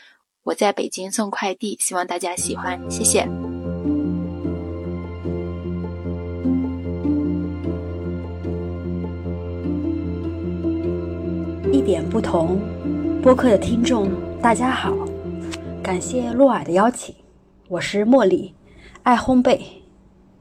[0.43, 3.27] 我在北京送快递，希望大家喜欢，谢谢。
[11.73, 12.57] 一点不同，
[13.21, 14.09] 播客的听众
[14.41, 14.95] 大家好。
[15.85, 17.13] 感谢洛尔的邀请，
[17.67, 18.55] 我是茉莉，
[19.03, 19.61] 爱烘焙，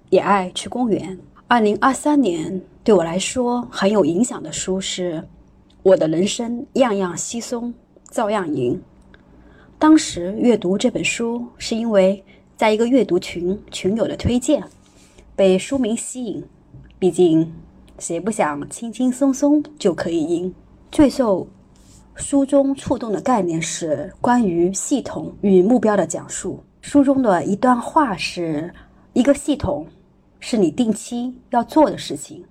[0.09, 1.18] 也爱去公园。
[1.46, 5.16] 二零二三年对我来说很有影响的书是
[5.83, 7.74] 《我的人生样样稀松，
[8.11, 8.74] 照样赢》。
[9.78, 12.24] 当时阅读这本书是因为
[12.57, 14.64] 在一个阅读群群友的推荐，
[15.37, 16.42] 被书名吸引。
[16.98, 17.52] 毕竟
[17.98, 20.54] 谁不想轻轻松松就可以赢？
[20.90, 21.46] 最受
[22.16, 26.62] 书中触动的概念是关于系统与目标的讲述。
[26.81, 28.72] 书中的一段话是：
[29.12, 29.87] 一个系统
[30.38, 32.44] 是你定期要做的事情，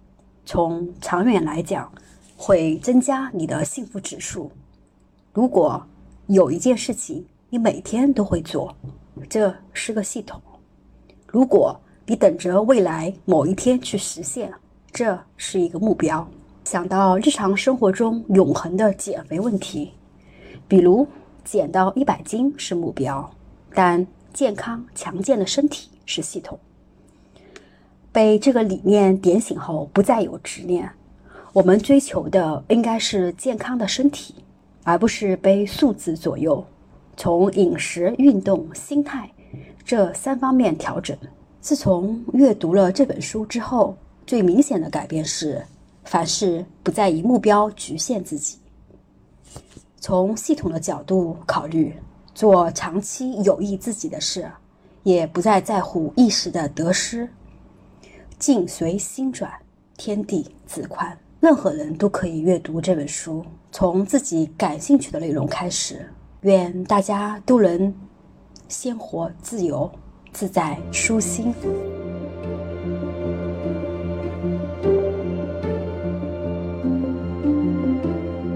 [0.46, 1.90] 从长远来讲
[2.36, 4.52] 会增加你的幸福指数。
[5.32, 5.82] 如果
[6.28, 8.76] 有一件事情你每天都会做，
[9.30, 10.38] 这是个系统；
[11.26, 14.54] 如果你等着未来某一天去实现，
[14.92, 16.28] 这是一个目标。
[16.64, 19.92] 想到日常生活中永恒的减肥问题，
[20.68, 21.06] 比如
[21.44, 23.30] 减到一百斤是目标，
[23.74, 26.58] 但健康强健的身体是系统。
[28.14, 30.90] 被这个理念点醒后，不再有执念。
[31.52, 34.36] 我们追求的应该是健康的身体，
[34.84, 36.66] 而不是被数字左右。
[37.18, 39.30] 从饮食、运动、心态
[39.84, 41.16] 这三方面调整。
[41.60, 43.96] 自从阅读了这本书之后，
[44.26, 45.62] 最明显的改变是。
[46.04, 48.58] 凡事不再以目标局限自己，
[50.00, 51.96] 从系统的角度考虑，
[52.36, 54.50] 做长期有益自己的事，
[55.04, 57.28] 也不再在乎一时的得失。
[58.38, 59.52] 境随心转，
[59.98, 61.18] 天地自宽。
[61.40, 66.06] 任何人都可以阅读这本书，从自己感兴趣的内容开始。
[66.42, 67.94] 愿大家都能
[68.68, 69.90] 鲜活、自由、
[70.34, 71.54] 自在、舒心。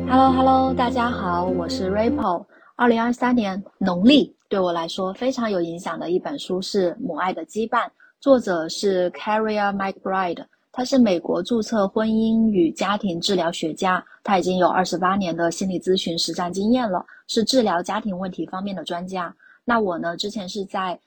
[0.10, 2.46] Hello，Hello，大家好，我是 Ripple。
[2.78, 7.86] 二零二三年农历对我来说非常有影响的一本书是《母爱的羁绊》，
[8.22, 19.36] 作者是 Carrie McBride，他是美国注册婚姻与家庭治疗学家，他已经有二十八年的心理咨询实战经验了，是治疗家庭问题方面的专家。
[19.66, 20.98] 那我呢，之前是在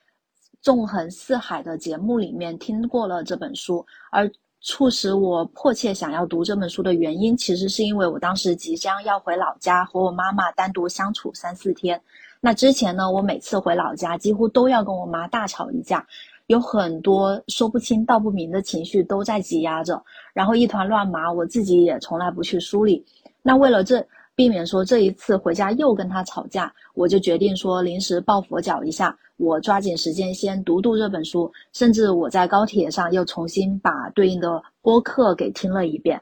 [0.61, 4.31] 纵横四海的节目里面听过了这本书，而。
[4.61, 12.01] 促使我迫切想要读这本书的原因，其实是因为我当时即将要回老家和我妈妈单独相处三四天。
[12.41, 16.07] 那之前呢，我每次回老家几乎都要跟我妈大吵一架，
[16.47, 23.05] 有很多说不清道不明的情绪都在挤压着，然后一团乱麻，我自己也从来不去梳理。
[23.43, 24.07] 那为了这。
[24.37, 36.21] 避免说这一次回家又跟他吵架，我就决定说临时抱佛脚一下，我抓紧时间先读读这本书，甚至我在高铁上又重新把对应的播客给听了一遍。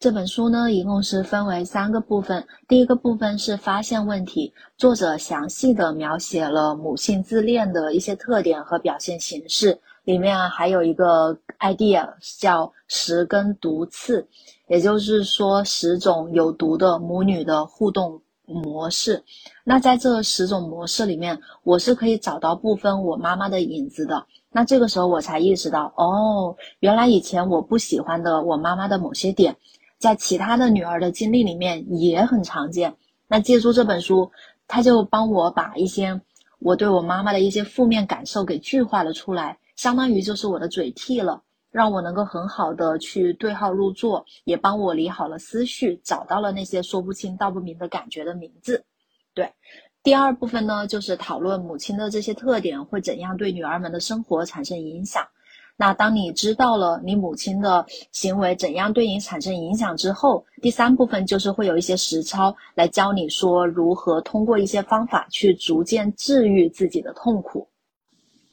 [0.00, 12.08] 这本书呢，一共是分为三个部分，第一个部分是发现问题，作者详细的描写了母性自恋的一些特点和表现形式，里面还有一个 idea
[12.40, 14.26] 叫十根毒刺。
[14.68, 19.24] 也就是说，十种有毒的母女的互动模式。
[19.64, 24.26] 那在这十种模式里面，我是可以找到部分我妈妈的影子的。
[24.50, 29.56] 那这个时候我才意识到，哦，原来以前我不喜欢的我妈妈的某些点，
[29.98, 32.94] 在其他的女儿的经历里面也很常见。
[33.26, 34.30] 那借助这本书，
[34.68, 36.20] 他就帮我把一些
[36.60, 41.42] 我对我妈妈的一些负面感受给具化了出来，相当于就是我的嘴替了。
[41.74, 48.84] 让我能够很好的去对号入座，也帮我理好了思绪，找到了那些说不清道不明的感觉的名字。
[49.34, 49.52] 对，
[50.00, 55.26] 第二部分呢，就是讨论母亲的这些特点会怎样对女儿们的生活产生影响。
[55.76, 67.66] 那当你知道了你母亲的行为怎样对你产生影响之后，第三部分就是会有一些实操来教你说如何通过一些方法去逐渐治愈自己的痛苦。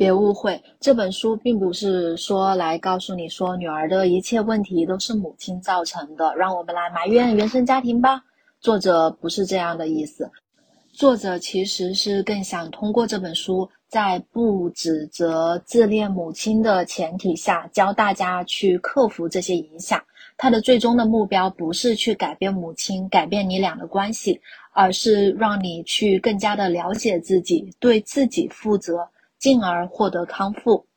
[0.01, 8.23] 别误会，这本书并不是说来告诉你说女儿的一切问题都是母亲造成的，让我们来埋怨原生家庭吧。
[8.59, 10.31] 作者不是这样的意思，
[10.91, 20.01] 作者其实是更想通过这本书在不指责自恋母亲的前提下，教大家去克服这些影响。
[20.35, 24.41] 他的最终的目标不是去改变母亲，改变你俩的关系，
[24.73, 29.07] 而是让你去更加的了解自己，对自己负责，
[29.41, 30.87] 进而获得康复。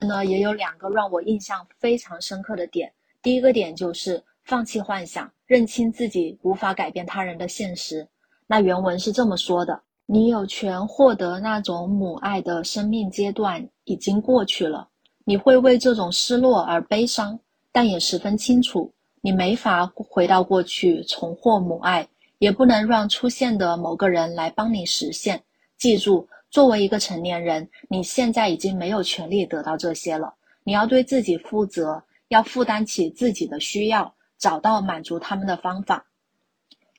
[0.00, 2.92] 那也有两个让我印象非常深刻的点。
[3.22, 8.08] 第一个点就是放弃幻想，认清自己无法改变他人的现实。
[8.46, 9.82] 那原文是这么说的。
[10.06, 14.88] 你有权获得那种母爱的生命阶段已经过去了，
[15.24, 17.38] 你会为这种失落而悲伤，
[17.70, 25.40] 但也十分清楚，你没法回到过去重获母爱，也不能让出现的某个人来帮你实现。
[25.78, 30.34] 记住，作为一个成年人，你现在已经没有权利得到这些了。
[30.64, 36.06] 你要对自己负责，要负担起自己的需要，找到满足他们的方法。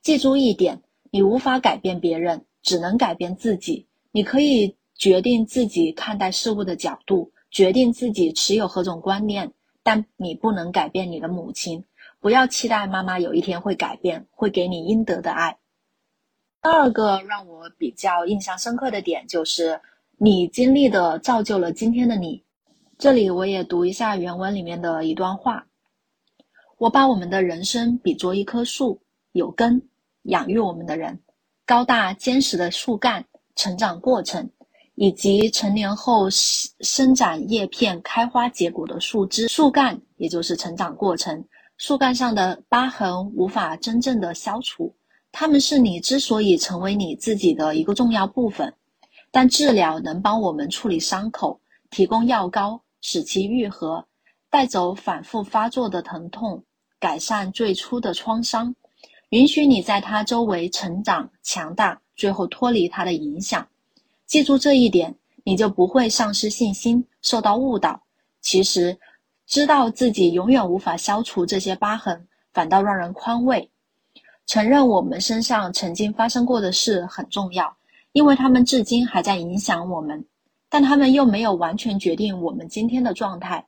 [0.01, 0.81] 记住一点，
[1.11, 2.45] 你无法改变别人。
[2.63, 3.87] 只能改变自己。
[4.11, 11.83] 你可以决定自己看待事物的角度，决定自己持有何种观念，但你不能改变你的母亲。
[12.19, 15.57] 不要期待妈妈有一天会改变，会给你应得的爱。
[16.63, 19.81] 第二个让我比较印象深刻的点就是，
[20.17, 22.43] 你经历的造就了今天的你。
[22.99, 25.65] 这里我也读一下原文里面的一段话：
[26.77, 29.01] 我把我们的人生比作一棵树，
[29.31, 29.81] 有根
[30.23, 31.19] 养育我们的人。
[31.65, 34.47] 高大坚实的树干成长过程，
[34.93, 39.47] 以及成年后生长叶片、开花结果的树枝。
[39.47, 41.43] 树干也就是成长过程，
[41.77, 44.93] 树干上的疤痕无法真正的消除，
[45.31, 48.73] 它们是你之所以成为你自己的一个重要部分。
[49.31, 54.05] 但治疗能帮我们处理伤口，提供药膏使其愈合，
[54.49, 56.65] 带走反复发作的疼痛，
[56.99, 58.75] 改善最初的创伤。
[59.29, 63.65] 允许你在它周围成长、强大，最后脱离它的影响。
[64.25, 65.15] 记住这一点，
[65.45, 68.03] 你就不会丧失信心，受到误导。
[68.41, 68.99] 其实，
[69.47, 73.70] 知道自己永远无法消除这些疤痕，反倒让人宽慰。
[74.45, 77.75] 承认我们身上曾经发生过的事很重要，
[78.11, 80.25] 因为他们至今还在影响我们，
[80.69, 83.65] 但他们又没有完全决定我们今天的状态。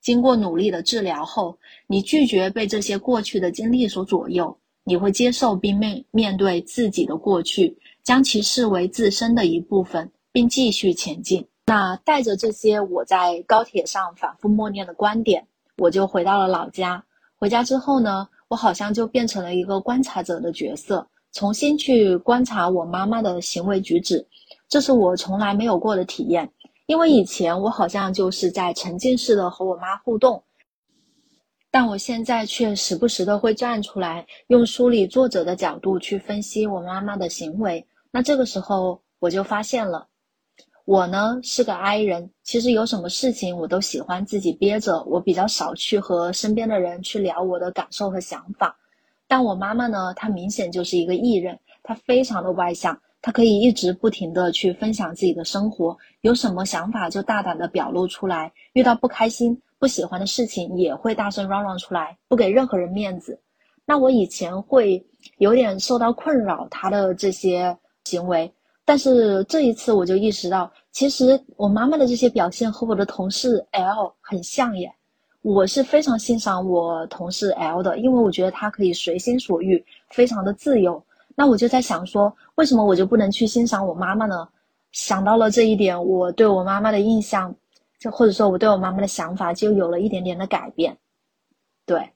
[0.00, 4.56] 经过努力的治疗后，你拒绝被这些过去的经历所左右。
[4.88, 11.44] 你会接受并面面对自己的过去，将其视为自身的一部分，并继续前进。
[11.66, 15.44] 那带着这些我在高铁上反复默念的观点，
[15.78, 17.02] 我就回到了老家。
[17.34, 24.26] 回家之后呢，我好像就变成了一个观察者的角色，重新去观察我妈妈的行为举止。
[24.68, 26.50] 这是我从来没有过的体验，
[26.86, 30.42] 因为以前我好像就是在沉浸式的和我妈互动。
[31.70, 37.86] 但我现在却时不时的会站出来，用书里作者的角度去分析我妈妈的行为。
[38.10, 40.06] 那这个时候我就发现了，
[40.86, 48.76] 我呢是个 I 人，其实有什么事情我都喜欢自己憋着，我比较少去和身边的人去聊我的感受和想法。
[49.26, 59.60] 但我妈妈呢，她明显就是一个 E 人，她非常的外向，她可以一直不停的去分享自己的生活，有什么想法就大胆的表露出来，遇到不开心。
[59.78, 63.38] 不喜欢的事情也会大声嚷嚷出来，不给任何人面子。
[63.84, 65.04] 那我以前会
[65.38, 68.50] 有点受到困扰他的这些行为，
[68.86, 74.90] 但是这一次我就意识到，其实我妈妈的这些表现和我的同事 L 很像耶。
[75.42, 81.04] 我是非常欣赏我同事 L 的，因为我觉得他可以随心所欲，非常的自由。
[81.34, 84.48] 那我就在想说，为什么我就不能去欣赏我妈妈呢？
[84.92, 87.54] 想到了这一点，我对我妈妈的印象。
[87.98, 90.94] 就或者说，我对我妈妈的想法就有了一点点的改变。
[91.86, 92.10] 对，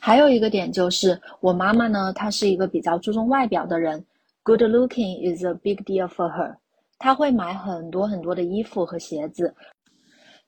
[0.00, 4.04] 还有一个点就是，我妈妈呢，她是一个比较注重外表的人
[4.48, 6.56] ，good looking is a big deal for her。
[6.98, 9.54] 她会买很多很多的衣服和鞋子。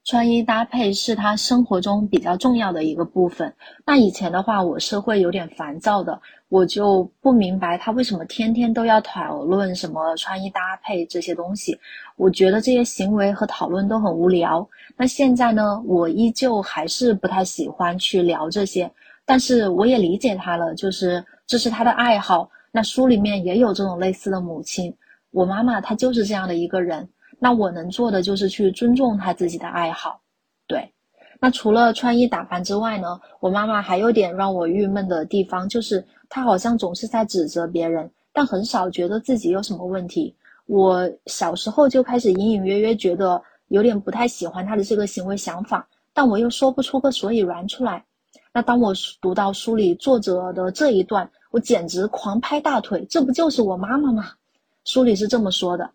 [0.02, 3.54] 穿衣搭配是他生活中比较重要的一个部分。
[3.84, 11.78] 那以前的话，我是会有点烦躁的，我就不明白他为什么天天都要讨论什么穿衣搭配这些东西。
[12.16, 14.66] 我觉得这些行为和讨论都很无聊。
[14.96, 18.90] 那现在呢，我依旧还是不太喜欢去聊这些，
[19.26, 22.50] 但是我也理解他了，就是这是他的爱好。
[22.72, 24.94] 那书里面也有这种类似的母亲，
[25.30, 27.08] 我妈妈她就是这样的一个人。
[27.38, 30.20] 那我能做的就是去尊重她自己的爱好，
[30.66, 30.92] 对。
[31.40, 40.36] 那除了穿衣打扮之外呢，我妈妈还有点让我郁闷的地方，就是她好像总是在指责别人，但很少觉得自己有什么问题。
[40.66, 48.04] 我小时候就开始隐隐约约觉得有点不太喜欢她的这个行为想法，但我又说不出个所以然出来。
[48.52, 54.32] 那当我读到书里作者的这一段，我简直狂拍大腿，这不就是我妈妈吗？
[54.84, 55.90] 书里是这么说的。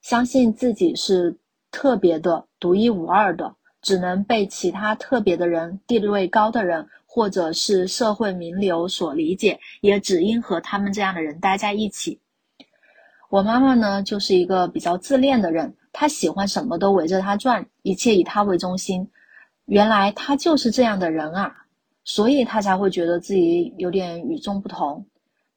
[0.00, 1.36] 相信自己是
[1.70, 12.18] 特别的、独一无二的，只能被其他特别的人、地位高的人，或者是社会名流所理解，也只应和他们这样的人待在一起。
[13.28, 19.10] 我妈妈呢，就是一个比较自恋的人，她喜欢什么都围着她转，一切以她为中心。
[19.66, 21.59] 原来她就是这样的人啊，
[22.04, 25.04] 所以他才会觉得自己有点与众不同。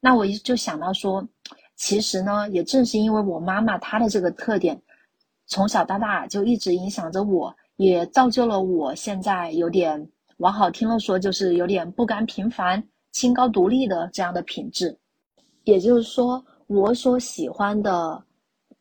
[0.00, 1.26] 那我就想到说，
[1.76, 4.80] 其实呢，也正是因为我妈妈她的这个特点，
[5.46, 12.82] 从小到大就一直影响着我，也造就了我现在有点往好听了说，就是有点不甘平凡、
[13.12, 14.98] 清高独立的这样的品质。
[15.64, 16.44] 也就是说。
[16.66, 18.24] 我所喜欢的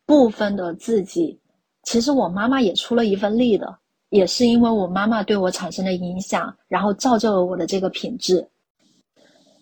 [0.05, 1.38] 部分的自己，
[1.84, 3.78] 其实我妈妈也出了一份力的，
[4.14, 8.47] 也是因为我妈妈对我产生的影响，然后造就了我的这个品质。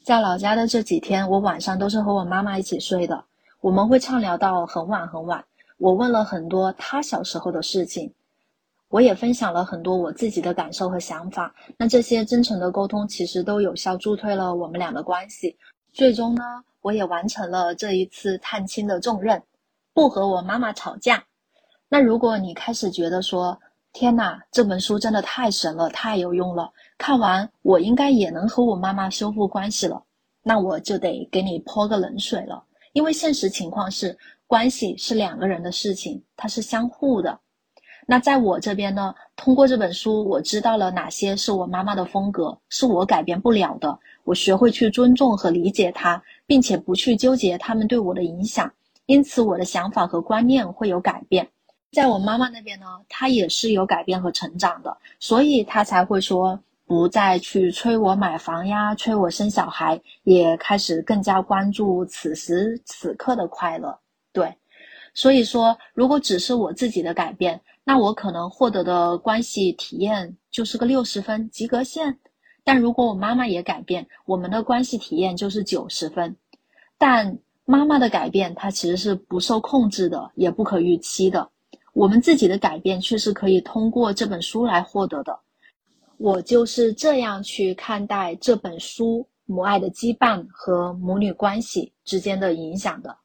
[0.03, 3.23] 在老家的这几天，我晚上都是和我妈妈一起睡的，
[3.61, 5.41] 我们会畅聊到很晚很晚。
[5.77, 8.13] 我问了很多她小时候的事情，
[8.89, 11.55] 我也分享了很多我自己的感受和想法。
[11.77, 15.55] 那这些真诚的沟通，其实都有效助推了我们俩的关系。
[15.93, 16.43] 最终呢？
[16.81, 19.41] 我也完成了这一次探亲的重任，
[19.93, 21.23] 不和我妈妈吵架。
[21.87, 23.57] 那如果你开始觉得说，
[23.93, 30.01] 天哪，这本书真的太神了，太有用了，看完我应该也能和我妈妈修复关系了，
[30.43, 32.63] 那我就得给你泼个冷水了。
[32.93, 34.17] 因为现实情况是，
[34.47, 37.39] 关系是两个人的事情，它是相互的。
[38.07, 43.97] 那在我这边呢，通过这本书，我知道了哪些是我妈妈的风格，是我改变不了的。
[44.23, 46.21] 我学会去尊重和理解她。
[46.51, 48.69] 并且不去纠结他们对我的影响，
[49.05, 51.47] 因此我的想法和观念会有改变。
[51.91, 63.99] 在我妈妈那边呢，她也是有改变和成长的，所以她才会说不再去催我买房呀，催我生小孩，也开始更加关注此时此刻的快乐。
[64.31, 64.55] 对，
[65.13, 72.19] 所以说，如果只是我自己的改变，那我可能获得的关系体验就是个六十分及格线。
[72.63, 76.37] 但如果我妈妈也改变，我们的关系体验就是九十分。
[76.97, 81.50] 但妈妈的改变，它其实是不受控制的，也不可预期的。
[81.93, 85.39] 我们自己的改变却是可以通过这本书来获得的。
[86.17, 93.17] 我就是这样去看待这本书母爱的羁绊和母女关系之间的影响的。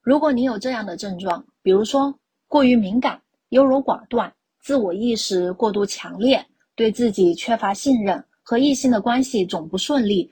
[0.00, 2.14] 如果你有这样的症状，比如说
[2.48, 6.44] 过于敏感、优柔寡断、自我意识过度强烈。
[6.76, 10.30] 对自己缺乏信任，和异性的关系总不顺利，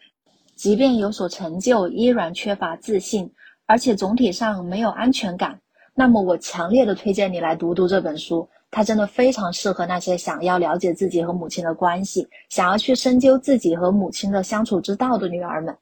[0.55, 3.31] 即便有所成就，依然缺乏自信，
[3.67, 5.61] 而且总体上没有安全感。
[5.99, 15.77] 那么，我强烈的推荐你来读读这本书，它真的非常适合那些想要了解自己和母亲的关系，想要去深究自己和母亲的相处之道的女儿们。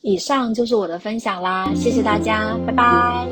[0.00, 3.28] 以上就是我的分享啦，谢谢大家，拜拜。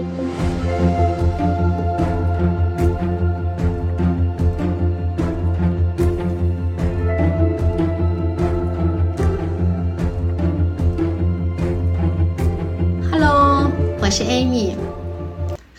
[14.02, 14.74] 我是 Amy，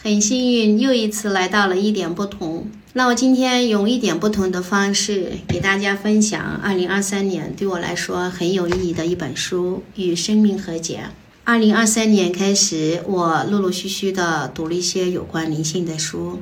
[0.04, 2.68] 很幸运又一次来到了一点不同。
[2.94, 11.04] 那我今天用一点不同的方式给大家分享2023年对我来说很有意义的一本书《与生命和解》。
[11.46, 16.42] 2023年开始，我陆陆续续的读了一些有关灵性的书。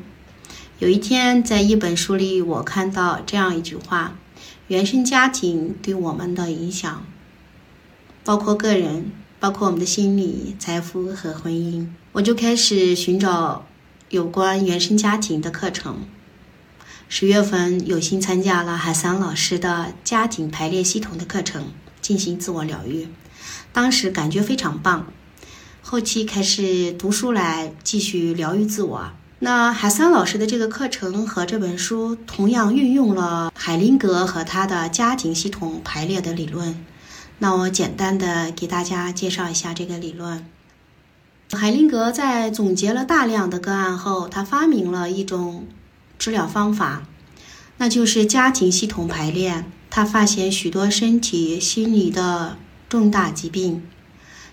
[0.79, 4.17] 有一天，在一本书里，我看到这样一句话：
[4.69, 7.05] 原生家庭对我们的影响，
[8.23, 9.11] 包括个人。
[9.41, 13.67] 包括我们的心理、财富和婚姻，我就开始寻找
[14.09, 16.07] 有关原生家庭的课程。
[17.07, 23.07] 十月份有幸参加了海桑老师的家庭排列系统的课程，进行自我疗愈，
[23.71, 25.11] 当时感觉非常棒。
[25.81, 29.11] 后期开始读书来继续疗愈自我。
[29.37, 36.83] 那海桑老师的这个课程和这本书同样运用了海灵格和他的家庭系统排列的理论。
[37.37, 40.45] 那我简单的给大家介绍一下这个理论。
[41.51, 45.65] 海灵格在总结了大量的个案后，他发明了一种
[46.19, 47.03] 治疗方法，
[47.77, 49.65] 那就是家庭系统排列。
[49.89, 53.83] 他发现许多身体、心理的重大疾病、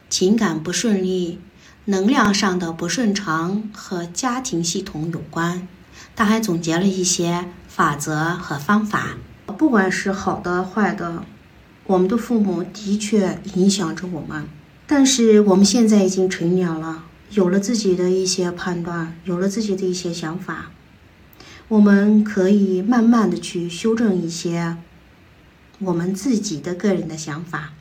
[0.09, 1.39] 情感不顺利、
[1.85, 5.69] 能量上的不顺畅和家庭系统有关。
[6.17, 9.19] 他还总结了一些法则和方法，
[9.59, 11.25] 不管是好的、坏的。
[11.85, 14.49] 我们的父母的确影响着我们，
[14.87, 20.71] 但是我们现在已经成年了，有了自己的一些判断，有了自己的一些想法，
[21.69, 24.77] 我们可以慢慢的去修正一些
[25.81, 27.73] 我们自己的个人的想法。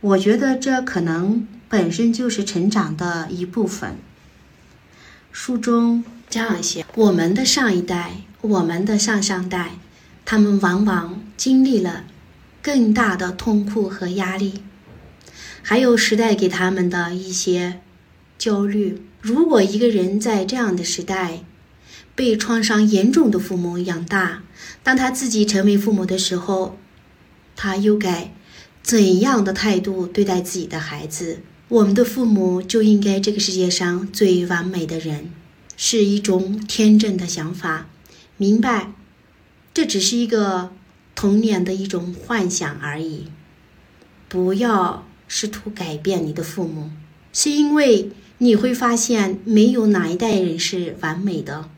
[0.00, 3.96] 我觉得这可能本身就是成长的一部分。
[5.30, 9.72] 书中这样写：我们的上一代，我们的上上代，
[10.24, 12.04] 他们往往经历了
[12.62, 14.62] 更大的痛苦和压力，
[15.68, 17.82] 还有时代给他们的一些
[18.38, 19.02] 焦虑。
[19.20, 21.44] 如果一个人在这样的时代
[22.14, 24.42] 被创伤严重的父母养大，
[24.82, 26.78] 当他自己成为父母的时候，
[27.54, 28.32] 他又该
[28.82, 31.40] 怎样的态度对待自己的孩子？
[31.68, 35.30] 我们的父母就应该这个世界上最完美的人，
[35.76, 37.90] 是一种天真的想法。
[38.38, 38.94] 明白，
[39.74, 40.72] 这只是一个
[41.14, 43.26] 童年的一种幻想而已。
[44.30, 46.90] 不要试图改变你的父母，
[47.32, 51.68] 是因为你会发现，没有哪一代人是完美的，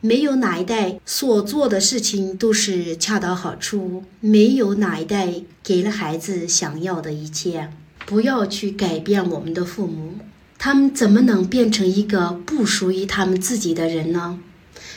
[0.00, 7.70] 没有哪一代所做的事情都是恰到好处，没有哪一代给了孩子想要的一切。
[8.06, 10.14] 不要去改变我们的父母，
[10.58, 14.40] 他们怎么能变成一个不属于他们自己的人呢？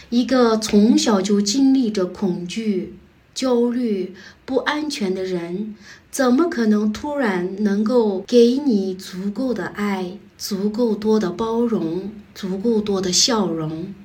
[0.10, 2.96] 一个从小就经历着恐惧、
[3.34, 4.14] 焦虑、
[4.46, 5.76] 不安全的人，
[6.14, 13.96] 怎么可能突然能够给你足够的爱、足够多的包容、足够多的笑容、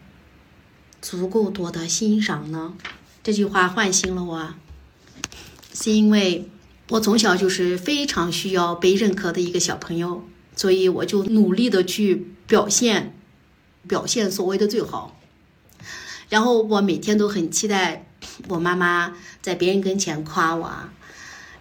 [1.03, 2.73] 足够多的欣赏呢？
[3.23, 4.55] 这句话唤醒了我，
[5.75, 6.49] 是因为。
[6.89, 10.25] 我从小就是非常需要被认可的一个小朋友，
[10.57, 13.15] 所以我就努力的去表现，
[13.87, 15.15] 表现所谓的最好。
[16.31, 18.07] 然后我每天都很期待
[18.49, 20.65] 我妈妈在别人跟前夸我。
[20.65, 20.95] 啊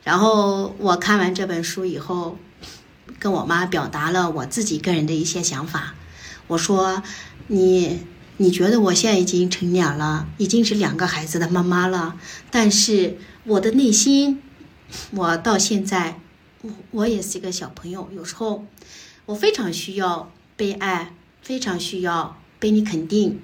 [0.08, 2.38] 然后我看完这本书以后，
[3.20, 5.96] 跟我妈表达了我自己个人的一些想法。
[6.48, 7.04] 我说
[7.48, 8.06] ：“你
[8.38, 12.16] 你觉得我现在已经成年了，已经是两个孩子的妈妈了，
[12.50, 14.42] 但是我的内心……”
[15.12, 16.22] 我到现在，
[16.62, 18.10] 我我也是一个小朋友。
[18.16, 18.64] 有时候，
[19.26, 23.42] 我非常需要被爱，非常需要被你肯定。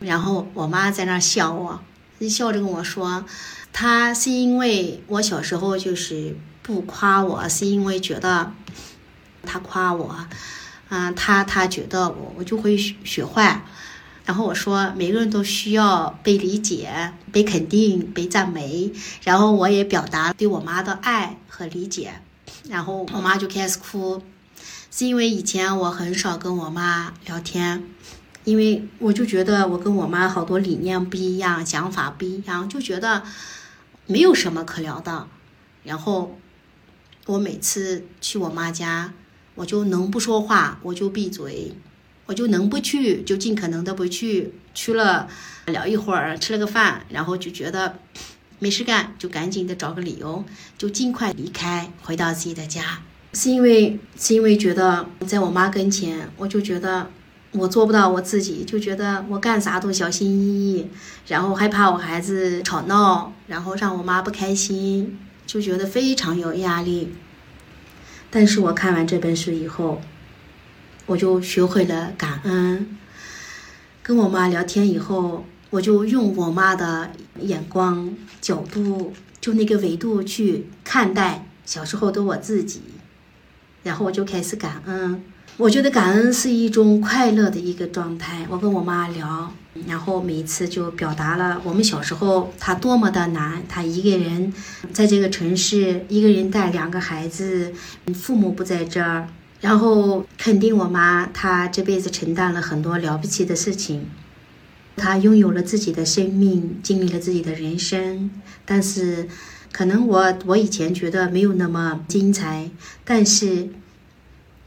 [0.00, 1.80] 然后我妈在那儿笑我，
[2.28, 3.24] 笑着跟我说
[3.74, 8.52] ：“她是因为我小时候就是不夸我，是因为觉得
[9.42, 10.16] 她夸我，
[10.88, 13.66] 嗯，她她觉得我我就会学学坏。”
[14.24, 18.90] 然后我说，每个人都需要被理解、被肯定、被赞美。
[19.22, 22.14] 然后我也表达对我妈的爱和理解。
[22.70, 24.22] 然后我妈就开始哭，
[24.90, 27.84] 是因为以前我很少跟我妈聊天，
[28.44, 33.24] 因为我就觉得我跟我妈好多理念不一样，想法不一样，就觉得
[34.06, 35.28] 没有什么可聊的。
[35.82, 36.38] 然后
[37.26, 39.12] 我每次去我妈家，
[39.54, 41.72] 我就能不说话，我就闭嘴。
[42.26, 44.54] 我就能不去，就尽可能的不去。
[44.72, 45.28] 去了
[45.66, 47.98] 聊一会儿，吃了个饭，然后就觉得
[48.58, 50.42] 没事干，就赶紧的找个理由，
[50.78, 53.02] 就尽快离开，回到自己的家。
[53.34, 57.10] 是因为是因为觉得在我妈跟前，我就觉得
[57.54, 60.86] 我做不到我自己，就觉得我干啥都小心翼翼，
[61.26, 67.14] 然后害怕我孩子吵闹，然后让我妈不开心，就觉得非常有压力。
[68.30, 70.00] 但是我看完这本书以后。
[71.06, 72.96] 我就学会了感恩。
[74.02, 82.80] 跟我妈聊天以后，我就用我妈的眼光、角度，就那个维度去看待小时候的我自己，
[83.82, 85.22] 然后我就开始感恩。
[85.56, 88.44] 我觉得感恩是一种快乐的一个状态。
[88.50, 89.52] 我跟我妈聊，
[89.86, 94.52] 然后每一次就表达了我们小时候她多么的难，她一个人
[94.92, 97.72] 在这个城市，一个人带两个孩子，
[98.12, 99.28] 父母不在这儿。
[99.60, 104.08] 然后肯定我妈，她这辈子承担了很多了不起的事情，
[104.96, 108.28] 她拥有了自己的生命，经历了自己的人生。
[108.64, 109.28] 但是，
[109.70, 112.68] 可能我我以前觉得没有那么精彩，
[113.04, 113.68] 但是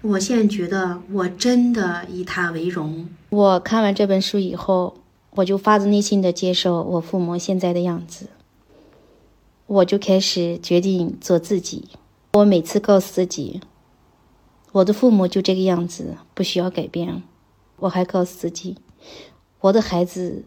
[0.02, 3.10] 我现在觉得我真的以他为荣。
[3.30, 4.96] 我看完这本书以后，
[5.32, 8.28] 我就发自内心的接受我父母现在的样子，
[9.66, 11.90] 我就开始决定做自己。
[12.34, 13.62] 我每次告诉自己。
[14.74, 17.24] 我的父母就这个样子，不需要改变。
[17.78, 18.78] 我还告诉自己，
[19.62, 20.44] 我的孩子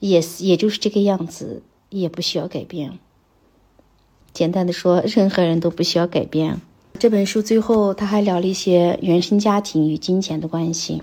[0.00, 2.98] 也是，也就是这个样子，也不需要改变。
[4.34, 6.60] 简单的说，任何人都不需要改变。
[6.98, 11.02] 这本书最后他还聊了一些原生家庭与金钱的关系。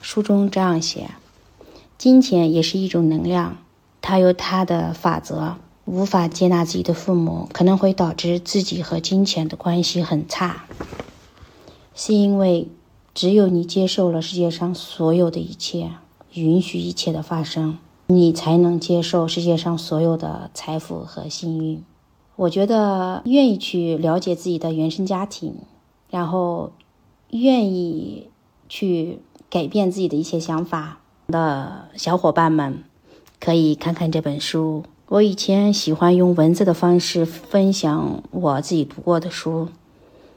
[0.00, 1.10] 书中这样写：
[1.96, 3.58] 金钱也是一种能量，
[4.00, 5.56] 它有它的法则。
[5.84, 10.64] 无法接纳自己的父母，可能会导致自己和金钱的关系很差。
[11.94, 12.68] 是因为
[13.12, 15.90] 只有你接受了世界上所有的一切，
[16.34, 21.84] 允许一切的发生，你才能接受世界上所有的财富和幸运。
[22.36, 25.54] 我觉得愿意去了解自己的原生家庭，
[26.10, 26.72] 然后
[27.30, 28.28] 愿意
[28.68, 29.20] 去
[29.50, 32.82] 改变自己的一些想法的小伙伴们，
[33.38, 34.84] 可以看看这本书。
[35.08, 39.68] 我以前喜欢用文字的方式分享我自己读过的书，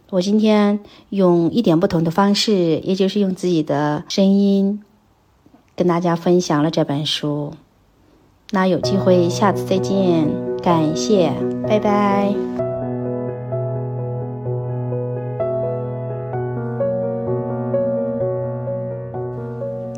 [0.09, 4.83] 我今天用一点不同的方式，也就是用自己的声音
[5.77, 7.53] 跟大家分享了这本书。
[8.51, 10.29] 那有机会下次再见，
[10.61, 11.31] 感谢，
[11.67, 12.31] 拜拜。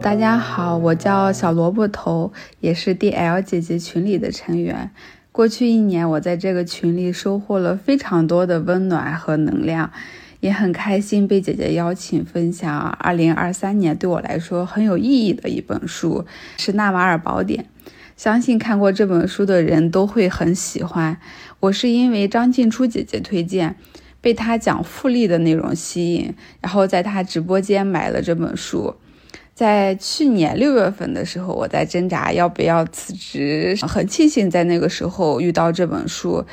[0.01, 2.31] 大家好，我叫小萝卜头，
[2.61, 4.91] 也是 DL 姐姐群里的成员。
[5.33, 9.91] 过去一年，我在这个群里收获了非常多的温暖和能量，
[10.39, 16.25] 也很开心被姐姐邀请分享2023年对我来说很有意义的一本书，
[16.57, 17.63] 是《纳瓦尔宝典》。
[18.17, 21.17] 相信看过这本书的人都会很喜欢。
[21.59, 23.75] 我是因为张静初姐姐推荐，
[24.19, 28.95] 被她讲复利的内容吸引，然后在她直播间买了这本书。
[29.53, 36.43] 在去年六月份的时候，我在挣扎要不要辞职，很庆幸在那个时候遇到这本书，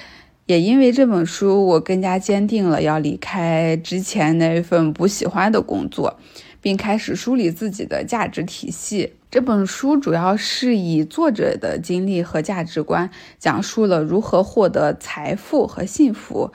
[0.46, 6.18] 也因为这本书，我更加坚定了要离开之前那一份不喜欢的工作，
[6.60, 9.12] 并开始梳理自己的价值体系。
[9.34, 16.52] 这本书主要是以作者的经历和价值观，讲述了如何获得财富和幸福。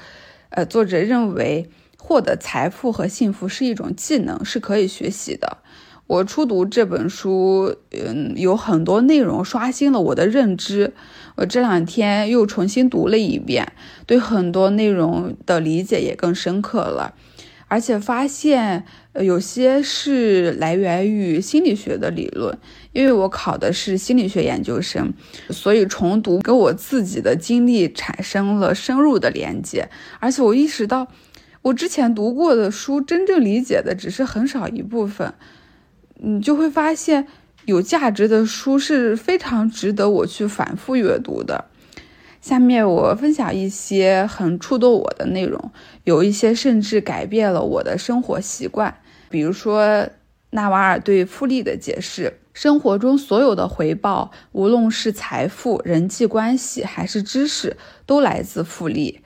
[0.48, 5.58] 呃，作者认为获得财富和幸福是一种技能，是可以学习的。
[6.08, 10.94] 我初读这本书，嗯，有很多内容刷新了我的认知。
[11.36, 13.74] 我这两天又重新读了一遍，
[14.06, 17.14] 对很多内容的理解也更深刻了，
[17.70, 22.58] 而且发现有些是来源于心理学的理论。
[22.92, 25.14] 因为我考的是心理学研究生，
[25.52, 29.88] 所以重读跟我自己的经历产生了深入的连接。
[30.20, 31.08] 而且我意识到，
[31.62, 35.34] 我之前读过的书，真正理解的只是很少一部分。
[36.16, 37.28] 你就会发现，
[37.66, 41.66] 有价值的书是非常值得我去反复阅读的。
[42.42, 45.72] 下面我分享一些很触动我的内容，
[46.06, 49.02] 有一些甚至改变了我的生活习惯。
[49.30, 50.08] 比如说，
[50.52, 57.76] 纳瓦尔对复利的解释：生活中所有的回报，无论是财富、人际关系还是知识，
[58.06, 59.20] 都来自复利。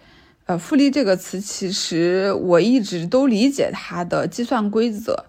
[0.45, 5.25] 呃，复利这个词，其实我一直都理解它的计算规则。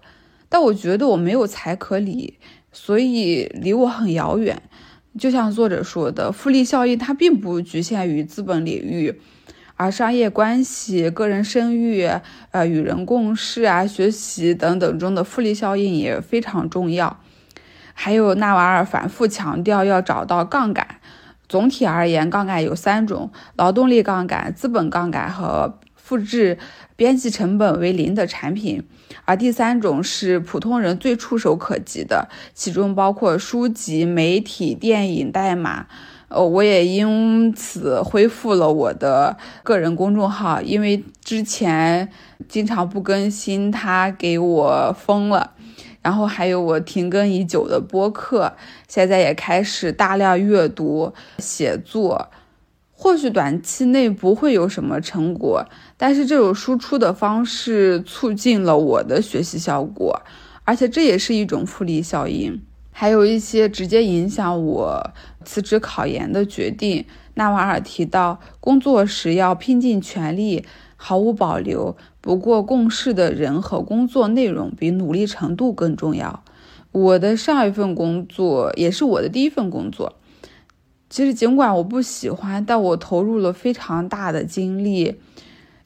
[0.49, 2.37] 但我觉得我没有财可理，
[2.71, 4.61] 所以离我很遥远。
[5.17, 9.21] 就像作者说的，复利效应它并不局限于资本领域，
[9.75, 12.09] 而商业关系、个人声誉、
[12.51, 17.21] 呃与人共事啊、学习等等中的复利效应也非常重要。
[17.93, 20.99] 还有纳瓦尔反复强调要找到杠杆。
[21.47, 26.57] 总体而言，杠杆有三种：劳动力杠杆、资本杠杆和复制
[26.95, 28.83] 边际成本为零的产品。
[29.23, 35.87] 而第三种是普通人最触手可及的，其中包括书籍、媒体、电影、代码。
[36.27, 42.09] 呃，我也因此恢复了我的个人公众号，因为之前
[42.49, 45.51] 经常不更新，它给我封了。
[46.01, 48.53] 然后还有我停更已久的播客，
[48.87, 52.29] 现在也开始大量阅读、写作。
[53.05, 55.63] 或许短期内不会有什么成果，
[55.95, 60.23] 但是这种输出的方式促进了我的学习效果，
[60.63, 62.59] 而且这也是一种复利效应。
[62.91, 65.11] 还有一些直接影响我
[65.43, 67.05] 辞职考研的决定。
[67.35, 71.95] 纳瓦尔提到，工作时要拼尽全力，毫无保留。
[72.19, 76.43] 不过，共事的人和工作内容比努力程度更重要。
[76.91, 80.13] 我的上一份工作也是我的第一份工作。
[81.09, 85.15] 其实，尽管我不喜欢，但我投入了非常大的精力，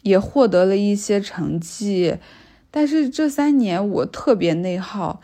[0.02, 2.18] 也获得了一些成绩。
[2.72, 5.22] 但是这三年我特别内耗，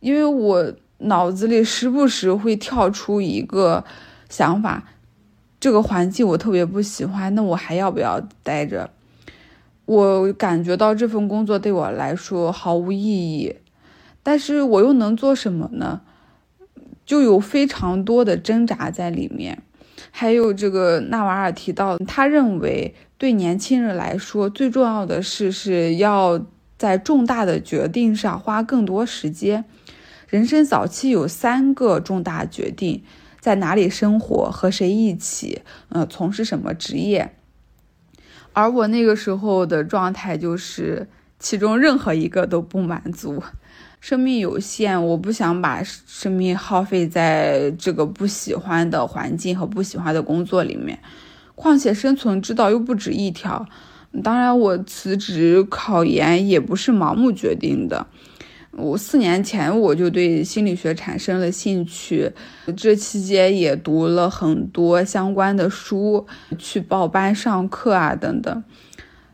[0.00, 3.84] 因为我脑子里时不时会跳出一个
[4.28, 4.84] 想法：
[5.58, 8.90] 这个环境我特别不喜欢，那我还要不要待着？
[9.86, 13.56] 我感觉到这份工作对我来说毫无意义，
[14.22, 16.02] 但是我又能做什么呢？
[17.06, 19.62] 就有非常多的挣扎在里面，
[20.10, 26.46] 还有这个纳瓦尔提到，他认为对年轻人来说最重要的事是要
[26.76, 29.64] 在重大的决定上花更多时间。
[30.28, 33.04] 人生早期有三个重大决定：
[33.38, 37.36] 在哪里生活、和谁一起、呃，从事什么职业。
[38.52, 43.42] 而我那个时候的状态就是，其中任何一个都不满足。
[44.04, 50.98] 生命有限，我不想把生命耗费在这个不喜欢的环境和不喜欢的工作里面。
[51.54, 53.66] 况且生存之道又不止一条。
[54.22, 58.06] 当然，我辞职考研也不是盲目决定的。
[58.72, 62.30] 我四年前我就对心理学产生了兴趣，
[62.76, 66.26] 这期间也读了很多相关的书，
[66.58, 68.62] 去报班上课啊等等。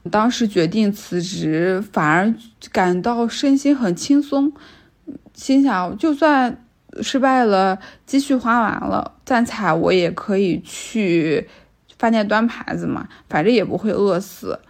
[0.08, 2.32] 当时决定辞职，反而
[2.70, 4.52] 感到身心很轻松，
[5.34, 6.64] 心想就算
[7.02, 11.48] 失败了，积蓄花完了，再惨我也可以去
[11.98, 14.60] 饭店端盘子嘛，反正也不会饿死。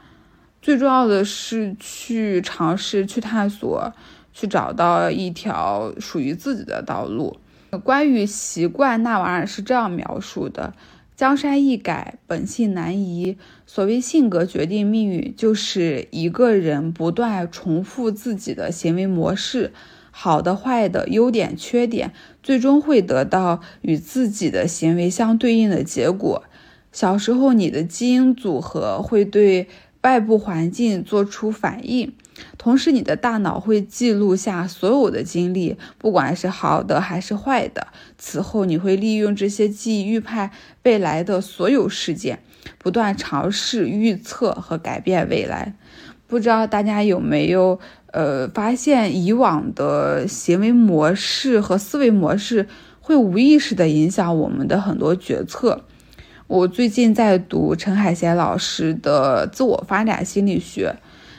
[0.63, 3.93] 最重要的是去尝试，去探索。
[4.33, 7.37] 去找到一条属于自己的道路。
[7.83, 10.73] 关于习惯，那玩意是这样描述的：
[11.21, 13.37] 江山易改，本性难移。
[13.67, 19.75] 所谓性格决定命运，就是一个人不断重复自己的行为模式，
[20.11, 26.45] 好的、坏的、优点、缺点，最终会得到与自己的行为相对应的结果。
[26.91, 29.69] 小时候，你的基因组合会对
[30.01, 32.15] 外部环境做出反应。
[32.59, 37.89] 同时，你的大脑会记录下所有的经历，不管是好的还是坏的。
[38.19, 40.51] 此后，你会利用这些记忆预判
[40.83, 42.41] 未来的所有事件，
[42.79, 45.75] 不断尝试预测和改变未来。
[46.27, 47.81] 不知道大家有没有
[48.13, 52.69] 呃发现，以往的行为模式和思维模式
[53.01, 55.85] 会无意识地影响我们的很多决策。
[56.47, 60.95] 我最近在读陈海贤老师的《自我发展心理学》。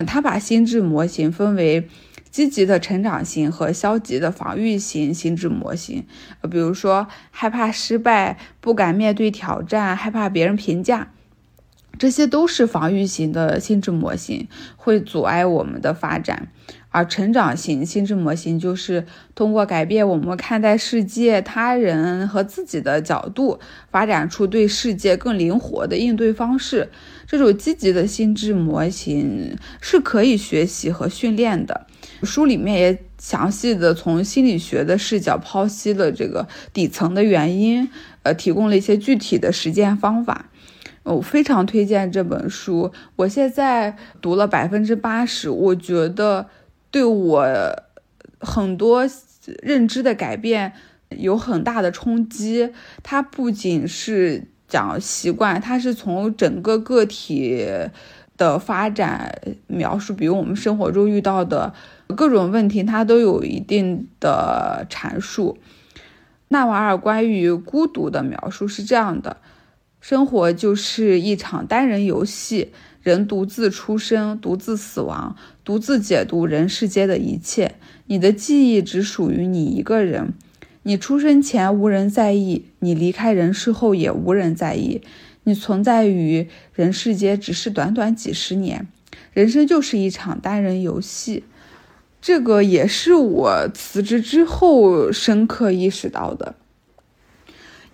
[0.06, 1.88] 他把心智模型分为
[2.30, 6.06] 积极的成长型和消极的防御型心智模型。
[6.42, 11.12] 呃，比如说害怕失败、不敢面对挑战、害怕别人评价，
[12.00, 14.48] 这些都是防御型的心智模型，
[14.78, 16.48] 会阻碍我们的发展。
[16.92, 26.90] 而成长型心智模型就是通过改变我们看待世界、他人和自己的角度，发展出对世界更灵活的应对方式。
[27.26, 31.88] 这种积极的心智模型是可以学习和训练的。
[32.24, 37.90] 书里面也详细的从心理学的视角剖析了这个底层的原因，
[38.24, 40.48] 呃，提供了一些具体的实践方法。
[41.04, 46.48] 我非常推荐这本书，我现在读了百分之八十，我觉得
[46.92, 47.48] 对我
[48.40, 49.08] 很多
[49.64, 50.74] 认知的改变
[51.10, 52.72] 有很大的冲击。
[53.02, 54.48] 它不仅是。
[54.72, 57.68] 讲习惯，它是从整个个体
[58.38, 59.38] 的发展
[59.68, 61.74] 描述，比如我们生活中遇到的
[62.16, 65.58] 各种问题，它都有一定的阐述。
[66.48, 69.36] 纳瓦尔关于孤独的描述是这样的：
[70.00, 72.72] 生活就是一场单人游戏，
[73.02, 75.36] 人独自出生，独自死亡，
[75.72, 77.76] 独自解读人世间的一切。
[78.08, 80.34] 你的记忆只属于你一个人。
[80.84, 85.02] 你出生前无人在意，你离开人世后也无人在意。
[85.46, 88.86] 你存在于人世间只是短短几十年，
[89.32, 91.46] 人生就是一场单人游戏。
[92.20, 96.56] 这个也是我辞职之后深刻意识到的。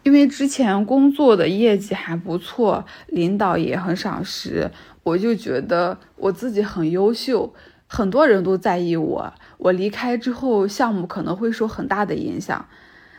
[0.02, 4.72] 因为之前工作的业绩还不错，领导也很赏识，
[5.08, 7.54] 我就觉得我自己很优秀，
[7.88, 9.34] 很多人都在意我。
[9.58, 12.68] 我离开之后，项目可能会受很大的影响，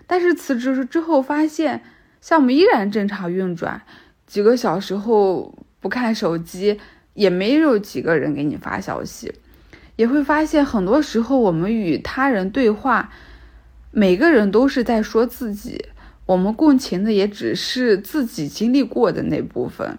[0.06, 1.82] 但是辞职之后发现
[2.20, 3.80] 项目依然正常运转，
[4.26, 6.78] 几个小时后不看手机，
[7.14, 9.32] 也没有几个人给你发消息，
[9.96, 13.10] 也会发现很多时候我们与他人对话，
[13.90, 15.86] 每个人都是在说自己，
[16.26, 19.98] 我们共情的也只是自己经历过的那部分，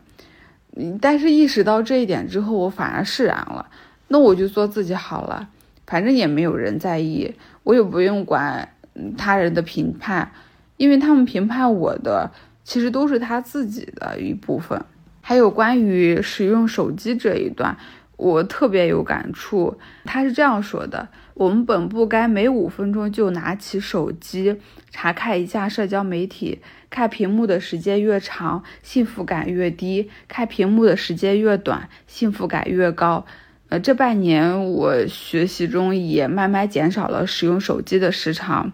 [1.01, 3.65] 但是意识到这一点之后，我反而释然了，
[4.07, 5.49] 那我就做自己好了。
[5.87, 8.69] 反正也没有人在意，我也不用管
[9.17, 10.31] 他人的评判，
[10.77, 12.29] 因为他们评判我的
[12.63, 14.79] 其实都是他自己的一部分。
[15.21, 17.77] 还有关于使用手机这一段，
[18.19, 19.79] 我特别有感触。
[20.03, 24.57] 他是这样说的：我们本不该每五分钟就拿起手机
[24.91, 26.59] 查看一下社交媒体，
[26.89, 33.25] 看屏幕的时间越长，幸福感越低；看屏幕的时间越短，幸福感越高。
[33.69, 38.73] 呃，这半年我学习中也慢慢减少了使用手机的时长。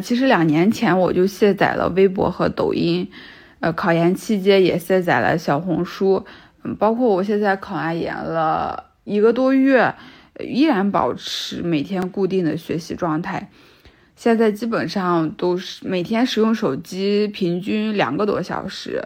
[0.00, 3.08] 其实两年前我就卸载了微博和抖音，
[3.60, 6.26] 呃，考研期间也卸载了小红书。
[6.64, 9.94] 嗯，包括我现在考完研了一个多月，
[10.40, 13.50] 依然保持每天固定的学习状态。
[14.14, 19.02] 现在基本上都是每天使用手机，平均两个多小时，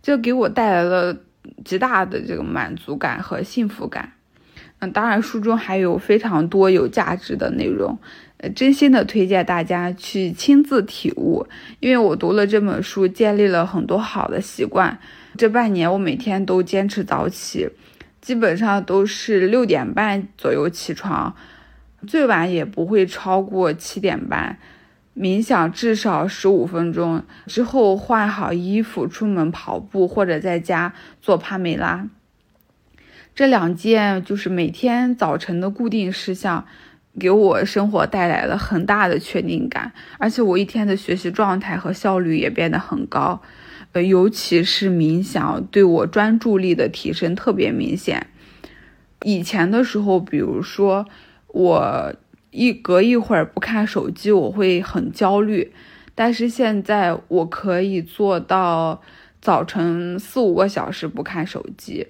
[0.00, 1.16] 这给我带来了
[1.64, 4.12] 极大的这个满足感和幸福感。
[4.78, 7.98] 嗯，当然，书中还有非常多有价值的内容，
[8.38, 11.46] 呃，真心的推荐大家去亲自体悟。
[11.80, 14.98] 因为我读了这本书，建立了很多好的习惯。
[15.36, 17.68] 这半年，我每天都坚持早起，
[18.20, 21.34] 基本上都是六点半左右起床，
[22.06, 24.58] 最晚也不会超过七点半。
[25.14, 32.08] 冥想至少十五分钟之后，换好衣服出门跑步，或者在家做帕梅拉。
[33.34, 36.66] 这两件就是每天早晨的固定事项，
[37.18, 43.42] 给我生活带来了很大的确定感，而且我一天的学习状态和效率也变得很高。
[44.04, 48.26] 尤其是冥想对我专注力的提升特别明显。
[49.22, 51.06] 以前的时候，比如说
[51.48, 52.14] 我。
[52.52, 55.74] 一隔一会儿不看手机，我会很焦虑。
[56.14, 59.02] 但是现在我可以做到
[59.42, 62.06] 早晨四五个小时不看手机。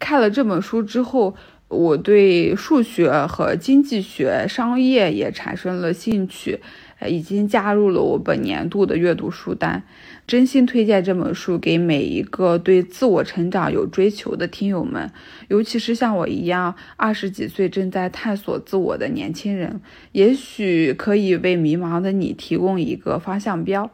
[0.00, 1.36] 看了这本书之后，
[1.68, 6.60] 我对数学和经济学、商业也产生了兴趣。
[7.06, 9.82] 已经加入了我本年度的阅读书单，
[10.26, 15.10] 真心推荐这本书给每一个对自我成长有追求的听友们，
[15.48, 19.80] 尤其是像我一样二十几岁正在探索自我的年轻人，
[20.12, 23.90] 也许可以为迷茫的你提供一个方向标。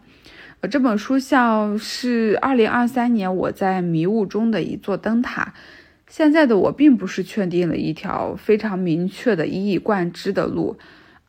[0.61, 5.55] 呃，这本书像是二零二三年我在迷雾中的一座灯塔，
[6.07, 10.77] 现在的我并不是确定了一条非常明确的一以贯之的路。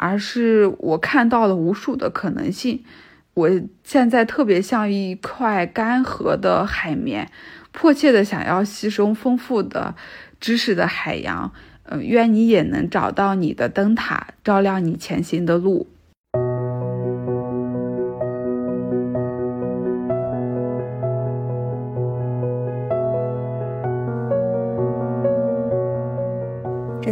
[0.05, 2.83] 而是我看到了无数的可能性，
[3.35, 3.49] 我
[3.85, 7.31] 现在特别像一块干涸的海绵，
[7.71, 9.95] 迫切的想要吸收丰富的
[10.41, 11.53] 知识的海洋。
[11.85, 15.87] 嗯，愿你也能找到你的灯塔，照亮你前行的路。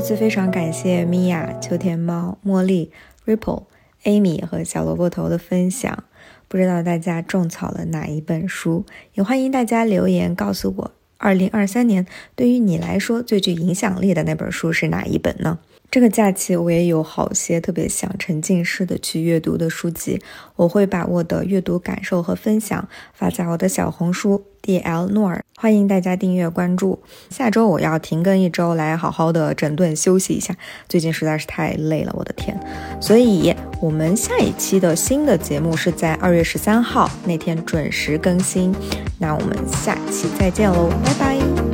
[0.02, 2.92] 这次非常感谢米娅、秋天猫、茉莉、
[3.24, 3.66] Ripple、
[4.04, 6.06] Amy 和小萝卜头的分享。
[6.48, 8.84] 不知道大家种草了哪一本书？
[9.14, 15.60] 也欢迎大家留言告诉我，二零二三年对于你来说最具影响力的那本书是哪一本呢？
[15.92, 20.22] 这个假期我也有好些特别想沉浸式的去阅读的书籍，
[20.56, 26.98] 我会把我的阅读感受和分享发在我的小红书 D L 诺尔，欢迎大家订阅关注。
[27.30, 30.56] 下周我要停更一周，来好好的整顿休息一下，
[30.88, 32.58] 最近实在是太累了，我的天！
[33.02, 38.74] 所以我们下一期的新的节目是在二月十三号那天准时更新，
[39.20, 41.71] 那我们下期再见喽，拜拜。